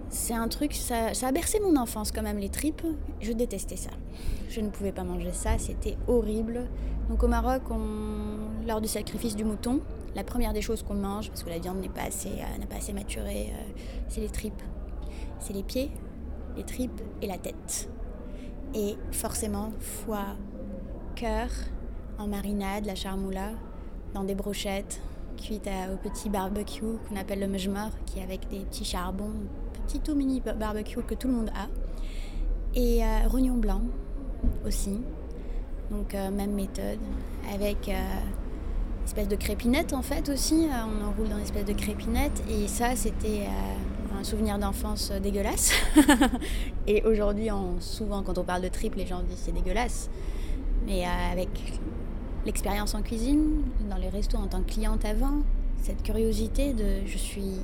c'est 0.09 0.35
un 0.35 0.49
truc, 0.49 0.73
ça, 0.73 1.13
ça, 1.13 1.29
a 1.29 1.33
bercé 1.33 1.61
mon 1.61 1.77
enfance 1.77 2.13
quand 2.13 2.23
même, 2.23 2.39
les 2.39 2.49
tripes. 2.49 2.87
Je 3.21 3.33
détestais 3.33 3.77
ça. 3.77 3.91
Je 4.49 4.61
ne 4.61 4.71
pouvais 4.71 4.93
pas 4.93 5.05
manger 5.05 5.33
ça, 5.33 5.59
c'était 5.59 5.97
horrible. 6.09 6.67
Donc 7.11 7.23
au 7.23 7.29
Maroc, 7.29 7.63
on, 7.71 8.67
lors 8.67 8.81
du 8.81 8.89
sacrifice 8.89 9.37
du 9.37 9.45
mouton, 9.45 9.81
la 10.15 10.25
première 10.25 10.53
des 10.53 10.63
choses 10.63 10.83
qu'on 10.83 10.95
mange, 10.95 11.29
parce 11.29 11.43
que 11.43 11.51
la 11.51 11.59
viande 11.59 11.81
n'est 11.81 11.89
pas 11.89 12.03
assez, 12.03 12.29
euh, 12.29 12.59
n'a 12.59 12.67
pas 12.67 12.77
assez 12.77 12.93
maturé, 12.93 13.53
euh, 13.53 13.81
c'est 14.09 14.21
les 14.21 14.29
tripes. 14.29 14.63
C'est 15.39 15.53
les 15.53 15.63
pieds, 15.63 15.91
les 16.57 16.65
tripes 16.65 17.01
et 17.23 17.27
la 17.27 17.39
tête. 17.39 17.89
Et 18.75 18.97
forcément, 19.13 19.71
foie, 19.79 20.37
cœur, 21.15 21.49
en 22.19 22.27
marinade, 22.27 22.85
la 22.87 22.95
charmoula, 22.95 23.53
dans 24.15 24.25
des 24.25 24.35
brochettes, 24.35 25.01
cuites 25.37 25.71
au 25.93 25.97
petit 25.97 26.29
barbecue 26.29 26.99
qu'on 27.09 27.17
appelle 27.17 27.41
le 27.41 27.49
mejmar, 27.49 27.91
qui 28.05 28.19
est 28.19 28.23
avec 28.23 28.49
des 28.49 28.61
petits 28.61 28.85
charbons, 28.85 29.33
petit 29.87 30.01
tout 30.01 30.15
mini 30.15 30.41
barbecue 30.41 31.03
que 31.03 31.15
tout 31.15 31.29
le 31.29 31.35
monde 31.35 31.51
a. 31.51 31.69
Et 32.75 33.03
euh, 33.03 33.29
rognon 33.29 33.57
blanc 33.57 33.83
aussi. 34.67 35.01
Donc 35.91 36.13
même 36.15 36.53
méthode, 36.53 37.01
avec 37.53 37.91
espèce 39.05 39.29
de 39.29 39.37
crépinette 39.37 39.93
en 39.93 40.03
fait 40.03 40.29
aussi. 40.29 40.69
On 40.71 41.07
enroule 41.07 41.29
dans 41.29 41.37
une 41.37 41.45
espèce 41.45 41.65
de 41.65 41.73
crépinette. 41.73 42.43
Et 42.51 42.69
ça, 42.69 42.97
c'était 42.97 43.49
un 44.19 44.25
souvenir 44.25 44.59
d'enfance 44.59 45.13
dégueulasse. 45.23 45.73
et 46.87 47.03
aujourd'hui, 47.05 47.49
souvent, 47.81 48.23
quand 48.23 48.39
on 48.39 48.45
parle 48.45 48.63
de 48.63 48.69
trip, 48.69 48.95
les 48.95 49.07
gens 49.07 49.23
disent 49.23 49.43
c'est 49.45 49.53
dégueulasse. 49.53 50.11
Mais 50.87 51.05
avec 51.05 51.49
l'expérience 52.47 52.95
en 52.95 53.03
cuisine, 53.03 53.63
dans 53.89 53.97
les 53.97 54.09
restos 54.09 54.39
en 54.39 54.47
tant 54.47 54.63
que 54.63 54.73
cliente 54.73 55.05
avant, 55.05 55.43
cette 55.83 56.03
curiosité 56.03 56.73
de 56.73 57.07
je 57.07 57.19
suis, 57.19 57.57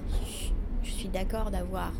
je 0.82 0.90
suis 0.90 1.08
d'accord 1.08 1.50
d'avoir 1.50 1.92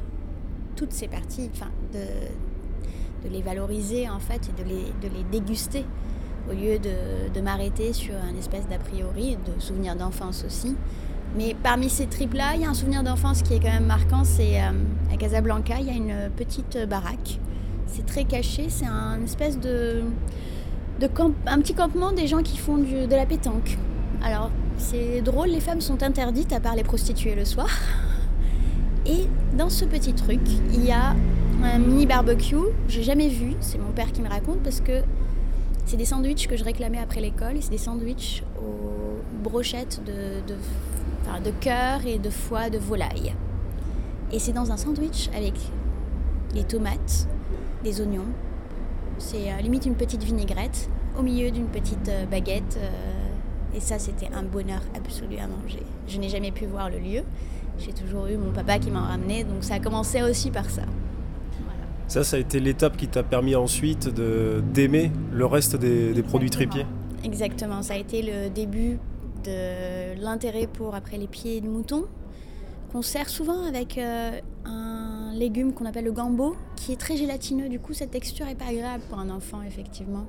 toutes 0.77 0.93
ces 0.93 1.09
parties, 1.09 1.51
enfin 1.53 1.71
de, 1.93 3.27
de, 3.27 3.33
les 3.33 3.43
valoriser 3.43 4.09
en 4.09 4.21
fait 4.21 4.49
et 4.49 4.63
de 4.63 4.69
les, 4.69 5.09
de 5.09 5.15
les 5.15 5.25
déguster 5.25 5.85
au 6.51 6.55
lieu 6.55 6.79
de, 6.79 7.33
de 7.35 7.41
m'arrêter 7.41 7.93
sur 7.93 8.15
un 8.15 8.37
espèce 8.39 8.69
d'a 8.69 8.79
priori, 8.79 9.37
de 9.37 9.61
souvenir 9.61 9.97
d'enfance 9.97 10.45
aussi. 10.47 10.77
Mais 11.37 11.55
parmi 11.63 11.91
ces 11.91 12.07
tripes-là, 12.07 12.55
il 12.55 12.63
y 12.63 12.65
a 12.65 12.71
un 12.71 12.75
souvenir 12.75 13.03
d'enfance 13.03 13.43
qui 13.43 13.55
est 13.55 13.61
quand 13.61 13.73
même 13.73 13.87
marquant, 13.87 14.25
c'est 14.25 14.61
euh, 14.61 14.71
à 15.13 15.17
Casablanca, 15.17 15.75
il 15.81 15.87
y 15.87 15.91
a 15.91 15.95
une 15.95 16.31
petite 16.35 16.79
baraque. 16.89 17.39
C'est 17.87 18.07
très 18.07 18.25
caché, 18.25 18.67
c'est 18.69 18.87
un 18.87 19.23
espèce 19.23 19.59
de, 19.59 20.03
de 21.01 21.07
camp, 21.07 21.33
un 21.47 21.61
petit 21.61 21.75
campement 21.75 22.13
des 22.13 22.27
gens 22.27 22.43
qui 22.43 22.57
font 22.57 22.79
de 22.79 23.15
la 23.15 23.27
pétanque. 23.27 23.77
Alors, 24.23 24.51
c'est 24.79 25.21
drôle, 25.21 25.49
les 25.49 25.61
femmes 25.61 25.81
sont 25.81 26.03
interdites 26.03 26.53
à 26.53 26.61
part 26.61 26.75
les 26.75 26.85
prostituées 26.85 27.35
le 27.35 27.45
soir. 27.45 27.69
Et 29.07 29.29
dans 29.57 29.69
ce 29.69 29.85
petit 29.85 30.15
truc, 30.15 30.41
il 30.73 30.85
y 30.85 30.91
a 30.91 31.15
un 31.63 31.79
mini 31.79 32.07
barbecue. 32.07 32.57
J'ai 32.89 33.03
jamais 33.03 33.29
vu, 33.29 33.53
c'est 33.61 33.79
mon 33.79 33.93
père 33.93 34.11
qui 34.11 34.23
me 34.23 34.29
raconte 34.29 34.63
parce 34.63 34.81
que 34.81 35.03
c'est 35.87 35.97
des 35.97 36.05
sandwichs 36.05 36.49
que 36.49 36.57
je 36.57 36.65
réclamais 36.65 36.99
après 36.99 37.21
l'école. 37.21 37.57
C'est 37.61 37.71
des 37.71 37.79
sandwichs 37.79 38.43
aux 38.59 39.21
brochettes 39.43 40.03
de, 40.05 40.41
de, 40.47 41.45
de 41.45 41.51
cœur 41.61 42.05
et 42.05 42.19
de 42.19 42.29
foie 42.29 42.71
de 42.71 42.79
volaille. 42.79 43.33
Et 44.33 44.41
c'est 44.41 44.53
dans 44.53 44.73
un 44.73 44.77
sandwich 44.77 45.31
avec 45.35 45.55
les 46.55 46.65
tomates, 46.65 47.29
des 47.85 48.01
oignons. 48.01 48.27
C'est 49.19 49.53
euh, 49.53 49.61
limite 49.63 49.87
une 49.87 49.95
petite 49.95 50.25
vinaigrette 50.25 50.91
au 51.17 51.23
milieu 51.23 51.53
d'une 51.53 51.69
petite 51.69 52.09
euh, 52.09 52.27
baguette. 52.27 52.79
Euh, 52.79 53.77
et 53.77 53.81
ça, 53.81 54.01
c'était 54.01 54.29
un 54.35 54.43
bonheur 54.43 54.81
absolu 54.97 55.37
à 55.39 55.47
manger. 55.47 55.83
Je 56.09 56.19
n'ai 56.19 56.29
jamais 56.29 56.51
pu 56.51 56.67
voir 56.67 56.91
le 56.91 56.99
lieu. 56.99 57.23
J'ai 57.79 57.93
toujours 57.93 58.27
eu 58.27 58.37
mon 58.37 58.53
papa 58.53 58.79
qui 58.79 58.91
m'a 58.91 59.03
ramené, 59.03 59.45
donc 59.45 59.63
ça 59.63 59.75
a 59.75 59.81
commencé 59.81 60.23
aussi 60.23 60.51
par 60.51 60.69
ça. 60.69 60.83
Ça, 62.09 62.23
ça 62.23 62.37
a 62.37 62.41
été 62.41 62.61
l'étape 62.61 62.97
qui 62.97 63.09
t'a 63.09 63.23
permis 63.23 63.57
ensuite 63.57 64.09
d'aimer 64.09 65.11
le 65.33 65.47
reste 65.47 65.77
des, 65.77 66.23
produits 66.23 66.51
tripiers 66.51 66.87
Exactement, 67.25 67.83
ça 67.83 67.95
a 67.95 67.97
été 67.97 68.23
le 68.23 68.49
début 68.49 68.99
de 69.45 70.21
l'intérêt 70.21 70.67
pour 70.67 70.95
après 70.95 71.19
les 71.19 71.27
pieds 71.27 71.61
de 71.61 71.69
mouton, 71.69 72.05
qu'on 72.93 73.03
sert 73.03 73.29
souvent 73.29 73.65
avec 73.65 73.99
euh, 73.99 74.41
un 74.65 75.33
légume 75.35 75.73
qu'on 75.73 75.87
appelle 75.87 76.05
le 76.05 76.13
gambo, 76.13 76.57
qui 76.77 76.93
est 76.93 76.97
très 76.97 77.17
gélatineux. 77.17 77.69
Du 77.69 77.81
coup, 77.81 77.93
cette 77.93 78.13
texture 78.13 78.47
n'est 78.47 78.55
pas 78.55 78.67
agréable 78.67 79.03
pour 79.09 79.19
un 79.19 79.31
enfant, 79.31 79.63
effectivement. 79.67 80.27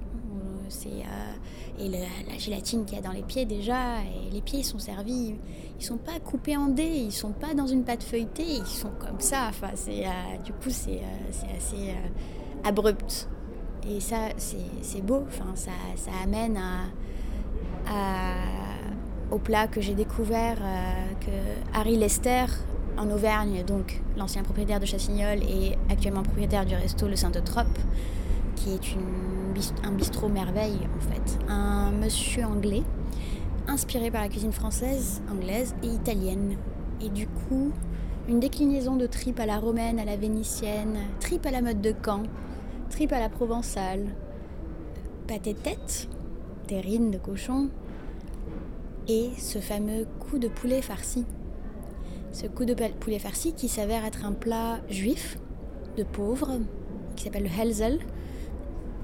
C'est 0.69 0.87
euh, 0.89 1.79
et 1.79 1.89
la 1.89 2.37
gélatine 2.37 2.85
qu'il 2.85 2.95
y 2.95 2.99
a 2.99 3.03
dans 3.03 3.11
les 3.11 3.21
pieds 3.21 3.45
déjà, 3.45 4.01
et 4.01 4.31
les 4.31 4.41
pieds 4.41 4.63
sont 4.63 4.79
servis, 4.79 5.35
ils 5.79 5.85
sont 5.85 5.97
pas 5.97 6.19
coupés 6.19 6.57
en 6.57 6.67
dés, 6.67 6.83
ils 6.83 7.11
sont 7.11 7.31
pas 7.31 7.53
dans 7.53 7.67
une 7.67 7.83
pâte 7.83 8.03
feuilletée, 8.03 8.57
ils 8.57 8.65
sont 8.65 8.91
comme 8.99 9.19
ça. 9.19 9.47
Enfin, 9.49 9.69
c'est 9.75 10.05
euh, 10.05 10.09
du 10.43 10.53
coup 10.53 10.69
c'est 10.69 10.97
euh, 10.97 11.55
assez 11.57 11.93
abrupt. 12.63 13.29
Et 13.89 13.99
ça 13.99 14.29
c'est 14.37 15.01
beau. 15.01 15.23
Enfin, 15.27 15.55
ça, 15.55 15.71
ça 15.95 16.11
amène 16.23 16.59
au 19.31 19.37
plat 19.37 19.67
que 19.67 19.81
j'ai 19.81 19.93
découvert 19.93 20.57
que 21.21 21.77
Harry 21.77 21.95
Lester 21.95 22.45
en 22.97 23.09
Auvergne, 23.09 23.63
donc 23.63 24.01
l'ancien 24.17 24.43
propriétaire 24.43 24.79
de 24.79 24.85
Chassignol 24.85 25.39
et 25.43 25.77
actuellement 25.89 26.23
propriétaire 26.23 26.65
du 26.65 26.75
resto 26.75 27.07
Le 27.07 27.15
Saint-Eutrope, 27.15 27.77
qui 28.55 28.73
est 28.73 28.81
un 29.83 29.91
bistrot 29.91 30.29
merveille 30.29 30.79
en 30.95 30.99
fait. 30.99 31.39
Un 31.47 31.91
monsieur 31.91 32.45
anglais, 32.45 32.83
inspiré 33.67 34.11
par 34.11 34.21
la 34.21 34.29
cuisine 34.29 34.51
française, 34.51 35.21
anglaise 35.31 35.75
et 35.83 35.87
italienne. 35.87 36.57
Et 37.01 37.09
du 37.09 37.27
coup, 37.27 37.71
une 38.27 38.39
déclinaison 38.39 38.95
de 38.95 39.05
tripes 39.05 39.39
à 39.39 39.45
la 39.45 39.57
romaine, 39.57 39.99
à 39.99 40.05
la 40.05 40.17
vénitienne, 40.17 40.97
tripes 41.19 41.45
à 41.45 41.51
la 41.51 41.61
mode 41.61 41.81
de 41.81 41.93
Caen, 42.03 42.23
tripes 42.89 43.13
à 43.13 43.19
la 43.19 43.29
provençale, 43.29 44.05
pâté 45.27 45.53
de 45.53 45.59
tête, 45.59 46.09
terrine 46.67 47.11
de 47.11 47.17
cochon, 47.17 47.69
et 49.07 49.29
ce 49.37 49.59
fameux 49.59 50.05
coup 50.19 50.39
de 50.39 50.47
poulet 50.47 50.81
farci. 50.81 51.25
Ce 52.33 52.45
coup 52.45 52.65
de 52.65 52.73
poulet 52.73 53.19
farci 53.19 53.53
qui 53.53 53.69
s'avère 53.69 54.05
être 54.05 54.25
un 54.25 54.33
plat 54.33 54.79
juif, 54.89 55.37
de 55.97 56.03
pauvres, 56.03 56.59
qui 57.15 57.23
s'appelle 57.23 57.43
le 57.43 57.61
helzel, 57.61 57.99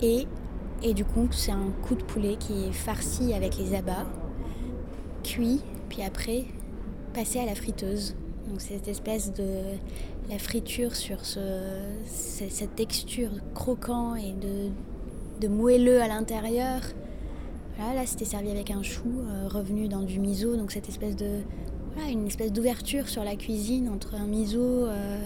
et, 0.01 0.27
et 0.81 0.93
du 0.93 1.05
coup, 1.05 1.27
c'est 1.31 1.51
un 1.51 1.71
coup 1.87 1.95
de 1.95 2.03
poulet 2.03 2.35
qui 2.37 2.65
est 2.65 2.71
farci 2.71 3.33
avec 3.33 3.57
les 3.57 3.75
abats, 3.75 4.05
cuit, 5.23 5.61
puis 5.89 6.01
après 6.01 6.45
passé 7.13 7.39
à 7.39 7.45
la 7.45 7.55
friteuse. 7.55 8.15
Donc 8.49 8.59
cette 8.59 8.87
espèce 8.87 9.33
de 9.33 9.61
la 10.29 10.37
friture 10.37 10.95
sur 10.95 11.25
ce, 11.25 11.39
cette 12.05 12.75
texture 12.75 13.29
croquant 13.53 14.15
et 14.15 14.33
de, 14.33 14.69
de 15.41 15.47
moelleux 15.47 16.01
à 16.01 16.07
l'intérieur. 16.07 16.81
Voilà, 17.77 18.01
là 18.01 18.05
c'était 18.05 18.25
servi 18.25 18.51
avec 18.51 18.69
un 18.71 18.83
chou 18.83 19.07
euh, 19.07 19.47
revenu 19.47 19.87
dans 19.87 20.01
du 20.01 20.19
miso, 20.19 20.55
donc 20.55 20.71
cette 20.71 20.89
espèce 20.89 21.15
de 21.15 21.39
voilà, 21.95 22.09
une 22.09 22.27
espèce 22.27 22.51
d'ouverture 22.51 23.07
sur 23.07 23.23
la 23.23 23.35
cuisine 23.35 23.89
entre 23.89 24.15
un 24.15 24.25
miso 24.25 24.59
euh, 24.59 25.19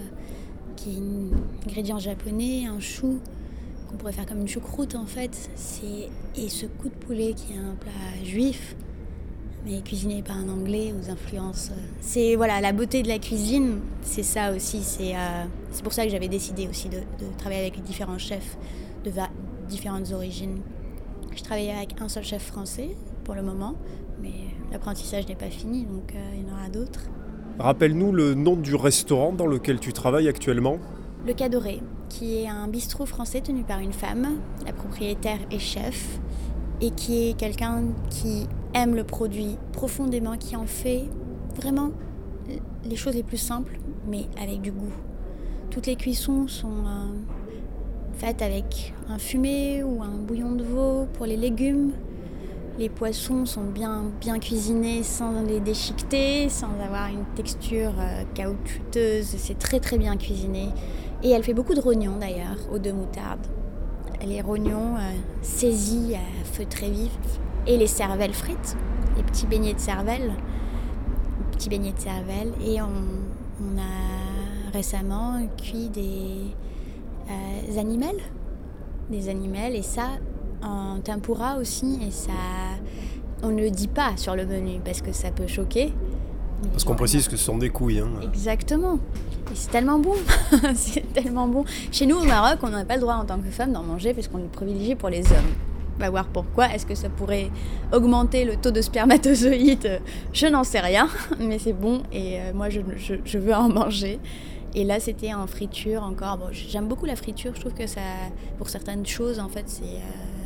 qui 0.76 0.90
est 0.90 0.98
un 0.98 1.66
ingrédient 1.66 1.98
japonais, 1.98 2.66
un 2.66 2.80
chou 2.80 3.18
qu'on 3.88 3.96
pourrait 3.96 4.12
faire 4.12 4.26
comme 4.26 4.40
une 4.40 4.48
choucroute 4.48 4.94
en 4.94 5.06
fait. 5.06 5.50
Et 6.36 6.48
ce 6.48 6.66
coup 6.66 6.88
de 6.88 6.94
poulet 6.94 7.34
qui 7.34 7.54
est 7.54 7.58
un 7.58 7.74
plat 7.74 8.24
juif, 8.24 8.76
mais 9.64 9.80
cuisiné 9.80 10.22
par 10.22 10.36
un 10.36 10.48
anglais 10.48 10.92
aux 10.92 11.10
influences. 11.10 11.70
Euh, 11.70 11.80
c'est 12.00 12.36
voilà 12.36 12.60
la 12.60 12.72
beauté 12.72 13.02
de 13.02 13.08
la 13.08 13.18
cuisine, 13.18 13.80
c'est 14.02 14.22
ça 14.22 14.52
aussi. 14.52 14.82
C'est 14.82 15.14
euh, 15.14 15.44
c'est 15.70 15.82
pour 15.82 15.92
ça 15.92 16.04
que 16.04 16.10
j'avais 16.10 16.28
décidé 16.28 16.68
aussi 16.68 16.88
de, 16.88 16.98
travailler 17.38 17.62
avec 17.62 17.82
différents 17.82 18.18
chefs 18.18 18.56
de 19.04 19.10
différentes 19.68 20.12
origines. 20.12 20.60
Je 21.34 21.42
travaillais 21.42 21.72
avec 21.72 22.00
un 22.00 22.08
seul 22.08 22.24
chef 22.24 22.42
français 22.42 22.96
pour 23.24 23.34
le 23.34 23.42
moment, 23.42 23.74
mais 24.20 24.32
l'apprentissage 24.72 25.28
n'est 25.28 25.36
pas 25.36 25.50
fini, 25.50 25.84
donc 25.84 26.14
euh, 26.14 26.18
il 26.34 26.46
y 26.46 26.50
en 26.50 26.54
aura 26.54 26.68
d'autres. 26.68 27.02
Rappelle-nous 27.58 28.12
le 28.12 28.34
nom 28.34 28.56
du 28.56 28.74
restaurant 28.74 29.32
dans 29.32 29.46
lequel 29.46 29.80
tu 29.80 29.92
travailles 29.92 30.28
actuellement. 30.28 30.78
Le 31.26 31.34
Cadoré, 31.34 31.82
qui 32.08 32.36
est 32.36 32.48
un 32.48 32.68
bistrot 32.68 33.04
français 33.04 33.40
tenu 33.40 33.62
par 33.62 33.80
une 33.80 33.92
femme, 33.92 34.38
la 34.64 34.72
propriétaire 34.72 35.40
et 35.50 35.58
chef, 35.58 36.18
et 36.80 36.90
qui 36.90 37.28
est 37.28 37.36
quelqu'un 37.36 37.82
qui 38.08 38.46
aime 38.72 38.94
le 38.94 39.04
produit 39.04 39.56
profondément, 39.72 40.36
qui 40.36 40.56
en 40.56 40.66
fait 40.66 41.04
vraiment 41.56 41.90
les 42.84 42.96
choses 42.96 43.14
les 43.14 43.22
plus 43.22 43.36
simples, 43.38 43.78
mais 44.08 44.26
avec 44.40 44.60
du 44.60 44.72
goût. 44.72 44.92
Toutes 45.70 45.86
les 45.86 45.96
cuissons 45.96 46.48
sont 46.48 46.86
euh, 46.86 47.12
faites 48.14 48.40
avec 48.40 48.94
un 49.08 49.18
fumé 49.18 49.82
ou 49.82 50.02
un 50.02 50.16
bouillon 50.16 50.52
de 50.52 50.64
veau 50.64 51.06
pour 51.14 51.26
les 51.26 51.36
légumes. 51.36 51.92
Les 52.78 52.88
poissons 52.88 53.44
sont 53.44 53.64
bien, 53.64 54.04
bien 54.20 54.38
cuisinés 54.38 55.02
sans 55.02 55.42
les 55.42 55.58
déchiqueter, 55.58 56.48
sans 56.48 56.70
avoir 56.82 57.08
une 57.08 57.24
texture 57.34 57.92
euh, 57.98 58.22
caoutchouteuse. 58.34 59.34
C'est 59.36 59.58
très 59.58 59.80
très 59.80 59.98
bien 59.98 60.16
cuisiné. 60.16 60.68
Et 61.22 61.30
elle 61.30 61.42
fait 61.42 61.54
beaucoup 61.54 61.74
de 61.74 61.80
rognons 61.80 62.16
d'ailleurs, 62.16 62.56
aux 62.72 62.78
deux 62.78 62.92
moutardes. 62.92 63.46
Les 64.24 64.40
rognons 64.40 64.96
euh, 64.96 65.12
saisis 65.42 66.14
à 66.14 66.44
feu 66.44 66.64
très 66.64 66.90
vif 66.90 67.16
et 67.66 67.76
les 67.76 67.86
cervelles 67.86 68.32
frites, 68.32 68.76
les 69.16 69.22
petits 69.22 69.46
beignets 69.46 69.74
de 69.74 69.80
cervelle, 69.80 70.32
petits 71.52 71.68
beignets 71.68 71.92
de 71.92 71.98
cervelle. 71.98 72.52
Et 72.64 72.80
on, 72.80 72.86
a 73.78 74.72
récemment 74.72 75.40
cuit 75.56 75.88
des 75.88 76.54
euh, 77.28 77.80
animaux, 77.80 78.06
des 79.10 79.28
animaux 79.28 79.72
et 79.72 79.82
ça 79.82 80.06
en 80.62 81.00
tempura 81.00 81.58
aussi. 81.58 81.98
Et 82.06 82.12
ça, 82.12 82.32
on 83.42 83.48
ne 83.48 83.60
le 83.60 83.70
dit 83.70 83.88
pas 83.88 84.16
sur 84.16 84.36
le 84.36 84.46
menu 84.46 84.80
parce 84.84 85.02
que 85.02 85.12
ça 85.12 85.30
peut 85.30 85.48
choquer. 85.48 85.92
Parce 86.72 86.84
qu'on 86.84 86.94
précise 86.94 87.28
que 87.28 87.36
ce 87.36 87.44
sont 87.44 87.58
des 87.58 87.70
couilles. 87.70 88.00
Hein. 88.00 88.10
Exactement. 88.22 88.98
Et 89.52 89.54
c'est 89.54 89.70
tellement 89.70 89.98
bon. 89.98 90.14
c'est 90.74 91.12
tellement 91.12 91.48
bon. 91.48 91.64
Chez 91.92 92.06
nous, 92.06 92.16
au 92.16 92.24
Maroc, 92.24 92.58
on 92.62 92.68
n'a 92.68 92.84
pas 92.84 92.96
le 92.96 93.00
droit 93.00 93.14
en 93.14 93.24
tant 93.24 93.38
que 93.38 93.50
femme 93.50 93.72
d'en 93.72 93.82
manger 93.82 94.14
parce 94.14 94.28
qu'on 94.28 94.38
est 94.38 94.52
privilégié 94.52 94.94
pour 94.94 95.08
les 95.08 95.22
hommes. 95.32 95.52
On 95.96 96.00
va 96.00 96.10
voir 96.10 96.26
pourquoi. 96.26 96.72
Est-ce 96.72 96.86
que 96.86 96.94
ça 96.94 97.08
pourrait 97.08 97.50
augmenter 97.92 98.44
le 98.44 98.56
taux 98.56 98.70
de 98.70 98.80
spermatozoïdes? 98.80 100.00
Je 100.32 100.46
n'en 100.46 100.64
sais 100.64 100.80
rien, 100.80 101.08
mais 101.40 101.58
c'est 101.58 101.72
bon 101.72 102.02
et 102.12 102.40
euh, 102.40 102.52
moi 102.54 102.68
je, 102.70 103.38
veux 103.38 103.54
en 103.54 103.68
manger. 103.68 104.20
Et 104.74 104.84
là, 104.84 105.00
c'était 105.00 105.34
en 105.34 105.46
friture 105.46 106.02
encore. 106.02 106.38
Bon, 106.38 106.46
j'aime 106.52 106.86
beaucoup 106.86 107.06
la 107.06 107.16
friture. 107.16 107.52
Je 107.54 107.60
trouve 107.60 107.74
que 107.74 107.86
ça, 107.86 108.00
pour 108.58 108.68
certaines 108.68 109.06
choses, 109.06 109.40
en 109.40 109.48
fait, 109.48 109.64
c'est. 109.66 109.84
Euh, 109.84 110.37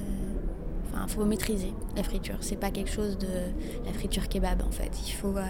Enfin, 0.92 1.06
faut 1.08 1.24
maîtriser 1.24 1.72
la 1.96 2.02
friture. 2.02 2.36
C'est 2.40 2.58
pas 2.58 2.70
quelque 2.70 2.90
chose 2.90 3.18
de 3.18 3.26
la 3.86 3.92
friture 3.92 4.28
kebab 4.28 4.62
en 4.66 4.70
fait. 4.70 4.90
Il 5.06 5.12
faut, 5.12 5.36
euh, 5.36 5.42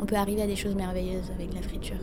on 0.00 0.06
peut 0.06 0.16
arriver 0.16 0.42
à 0.42 0.46
des 0.46 0.56
choses 0.56 0.74
merveilleuses 0.74 1.30
avec 1.34 1.54
la 1.54 1.62
friture. 1.62 1.98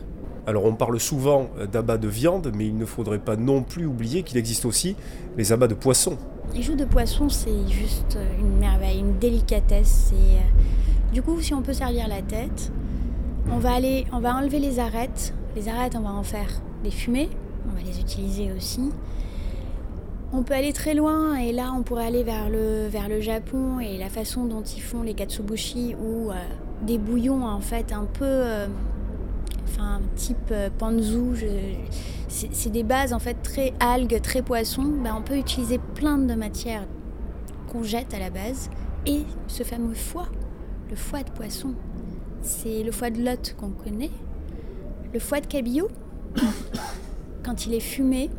Alors 0.46 0.64
on 0.64 0.74
parle 0.74 0.98
souvent 0.98 1.50
d'abats 1.70 1.98
de 1.98 2.08
viande, 2.08 2.50
mais 2.54 2.66
il 2.66 2.76
ne 2.76 2.86
faudrait 2.86 3.18
pas 3.18 3.36
non 3.36 3.62
plus 3.62 3.86
oublier 3.86 4.22
qu'il 4.22 4.38
existe 4.38 4.64
aussi 4.64 4.96
les 5.36 5.52
abats 5.52 5.68
de 5.68 5.74
poisson. 5.74 6.16
Les 6.54 6.62
joues 6.62 6.76
de 6.76 6.84
poisson, 6.84 7.28
c'est 7.28 7.68
juste 7.68 8.18
une 8.40 8.58
merveille, 8.58 8.98
une 8.98 9.18
délicatesse. 9.18 10.12
Euh, 10.14 10.40
du 11.12 11.22
coup, 11.22 11.40
si 11.40 11.54
on 11.54 11.62
peut 11.62 11.72
servir 11.72 12.08
la 12.08 12.22
tête, 12.22 12.72
on 13.52 13.58
va 13.58 13.72
aller, 13.74 14.06
on 14.12 14.20
va 14.20 14.34
enlever 14.34 14.58
les 14.58 14.78
arêtes. 14.78 15.34
Les 15.56 15.68
arêtes, 15.68 15.94
on 15.96 16.02
va 16.02 16.12
en 16.12 16.22
faire 16.22 16.48
des 16.82 16.90
fumées. 16.90 17.28
On 17.68 17.76
va 17.76 17.82
les 17.82 18.00
utiliser 18.00 18.50
aussi. 18.56 18.90
On 20.32 20.44
peut 20.44 20.54
aller 20.54 20.72
très 20.72 20.94
loin 20.94 21.34
et 21.34 21.50
là 21.50 21.72
on 21.76 21.82
pourrait 21.82 22.06
aller 22.06 22.22
vers 22.22 22.48
le, 22.48 23.20
Japon 23.20 23.80
et 23.80 23.98
la 23.98 24.08
façon 24.08 24.44
dont 24.44 24.62
ils 24.62 24.80
font 24.80 25.02
les 25.02 25.14
katsubushi 25.14 25.96
ou 26.00 26.30
euh, 26.30 26.34
des 26.82 26.98
bouillons 26.98 27.44
en 27.44 27.60
fait 27.60 27.92
un 27.92 28.04
peu 28.04 28.24
euh, 28.24 28.68
enfin 29.64 30.00
type 30.14 30.36
euh, 30.52 30.70
panzu. 30.70 31.34
C'est 32.28 32.70
des 32.70 32.84
bases 32.84 33.12
en 33.12 33.18
fait 33.18 33.42
très 33.42 33.74
algues, 33.80 34.22
très 34.22 34.42
poissons, 34.42 34.84
ben, 35.02 35.16
on 35.18 35.22
peut 35.22 35.36
utiliser 35.36 35.78
plein 35.78 36.16
de 36.16 36.34
matières 36.34 36.86
qu'on 37.72 37.82
jette 37.82 38.14
à 38.14 38.20
la 38.20 38.30
base 38.30 38.70
et 39.06 39.22
ce 39.48 39.64
fameux 39.64 39.94
foie, 39.94 40.28
le 40.90 40.94
foie 40.94 41.24
de 41.24 41.30
poisson, 41.30 41.74
c'est 42.42 42.84
le 42.84 42.92
foie 42.92 43.10
de 43.10 43.20
lot 43.20 43.54
qu'on 43.58 43.70
connaît, 43.70 44.12
le 45.12 45.18
foie 45.18 45.40
de 45.40 45.46
cabillaud 45.46 45.88
quand 47.44 47.66
il 47.66 47.74
est 47.74 47.80
fumé, 47.80 48.30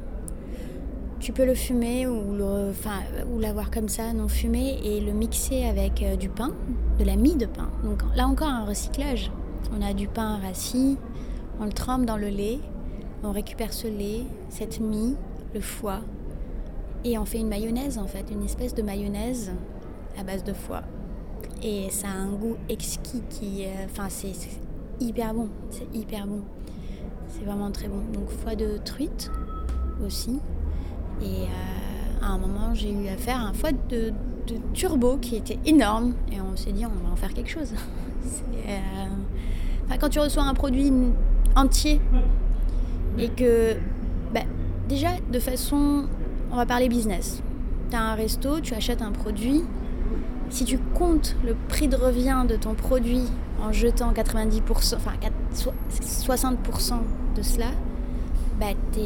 tu 1.22 1.34
peux 1.34 1.46
le 1.46 1.54
fumer 1.54 2.08
ou, 2.08 2.34
ou 2.34 3.40
l'avoir 3.40 3.70
comme 3.70 3.88
ça, 3.88 4.12
non 4.12 4.28
fumé, 4.28 4.80
et 4.84 5.00
le 5.00 5.12
mixer 5.12 5.64
avec 5.66 6.02
euh, 6.02 6.16
du 6.16 6.30
pain, 6.30 6.52
de 6.98 7.06
la 7.06 7.16
mie 7.16 7.36
de 7.36 7.46
pain. 7.46 7.70
Donc 7.84 8.02
là 8.16 8.28
encore 8.28 8.50
un 8.50 8.66
recyclage. 8.66 9.32
On 9.72 9.82
a 9.82 9.94
du 9.94 10.08
pain 10.08 10.40
rassis, 10.40 10.98
on 11.60 11.66
le 11.66 11.72
trempe 11.72 12.06
dans 12.06 12.18
le 12.18 12.28
lait, 12.28 12.60
on 13.24 13.32
récupère 13.32 13.72
ce 13.72 13.88
lait, 13.88 14.24
cette 14.50 14.80
mie, 14.80 15.16
le 15.54 15.62
foie, 15.62 16.02
et 17.06 17.18
on 17.18 17.26
fait 17.26 17.40
une 17.40 17.48
mayonnaise 17.48 17.98
en 17.98 18.08
fait, 18.08 18.26
une 18.32 18.44
espèce 18.44 18.74
de 18.74 18.82
mayonnaise 18.82 19.52
à 20.18 20.24
base 20.24 20.44
de 20.44 20.54
foie. 20.54 20.82
Et 21.64 21.90
ça 21.92 22.08
a 22.08 22.18
un 22.18 22.32
goût 22.32 22.56
exquis 22.68 23.22
qui. 23.30 23.66
Euh, 23.66 23.86
enfin, 23.86 24.08
c'est 24.10 24.34
hyper 25.00 25.34
bon, 25.34 25.50
c'est 25.70 25.88
hyper 25.96 26.26
bon. 26.26 26.42
C'est 27.28 27.46
vraiment 27.46 27.72
très 27.72 27.88
bon. 27.88 28.02
Donc 28.12 28.30
foie 28.30 28.56
de 28.56 28.78
truite 28.84 29.32
aussi. 30.04 30.40
Et 31.22 31.44
euh, 31.44 32.26
à 32.26 32.32
un 32.32 32.38
moment, 32.38 32.74
j'ai 32.74 32.92
eu 32.92 33.08
à 33.08 33.18
faire 33.18 33.40
un 33.40 33.54
foie 33.54 33.72
de, 33.90 34.14
turbo 34.74 35.18
qui 35.18 35.36
était 35.36 35.60
énorme. 35.66 36.14
Et 36.32 36.42
on 36.42 36.56
s'est 36.56 36.72
dit, 36.72 36.86
on 36.86 37.08
va 37.08 37.12
en 37.12 37.16
faire 37.16 37.34
quelque 37.34 37.50
chose. 37.50 37.74
Euh, 38.68 39.98
quand 40.00 40.08
tu 40.08 40.20
reçois 40.20 40.44
un 40.44 40.54
produit 40.54 40.94
entier 41.56 42.00
et 43.18 43.28
que, 43.28 43.76
bah, 44.34 44.42
déjà, 44.88 45.10
de 45.32 45.40
façon, 45.40 46.06
on 46.52 46.56
va 46.56 46.66
parler 46.68 46.88
business. 46.88 47.42
Tu 47.90 47.98
as 47.98 48.02
un 48.02 48.14
resto, 48.14 48.62
tu 48.62 48.76
achètes 48.76 49.02
un 49.02 49.12
produit. 49.12 49.64
Si 50.50 50.64
tu 50.64 50.78
comptes 50.94 51.36
le 51.44 51.56
prix 51.68 51.88
de 51.88 51.98
revient 51.98 52.46
de 52.48 52.56
ton 52.56 52.76
produit 52.76 53.24
en 53.62 53.74
jetant 53.74 54.14
90%, 54.14 54.96
enfin 54.96 55.14
60% 55.52 56.94
de 57.36 57.42
cela, 57.42 57.72
bah, 58.60 58.68
tu 58.94 59.00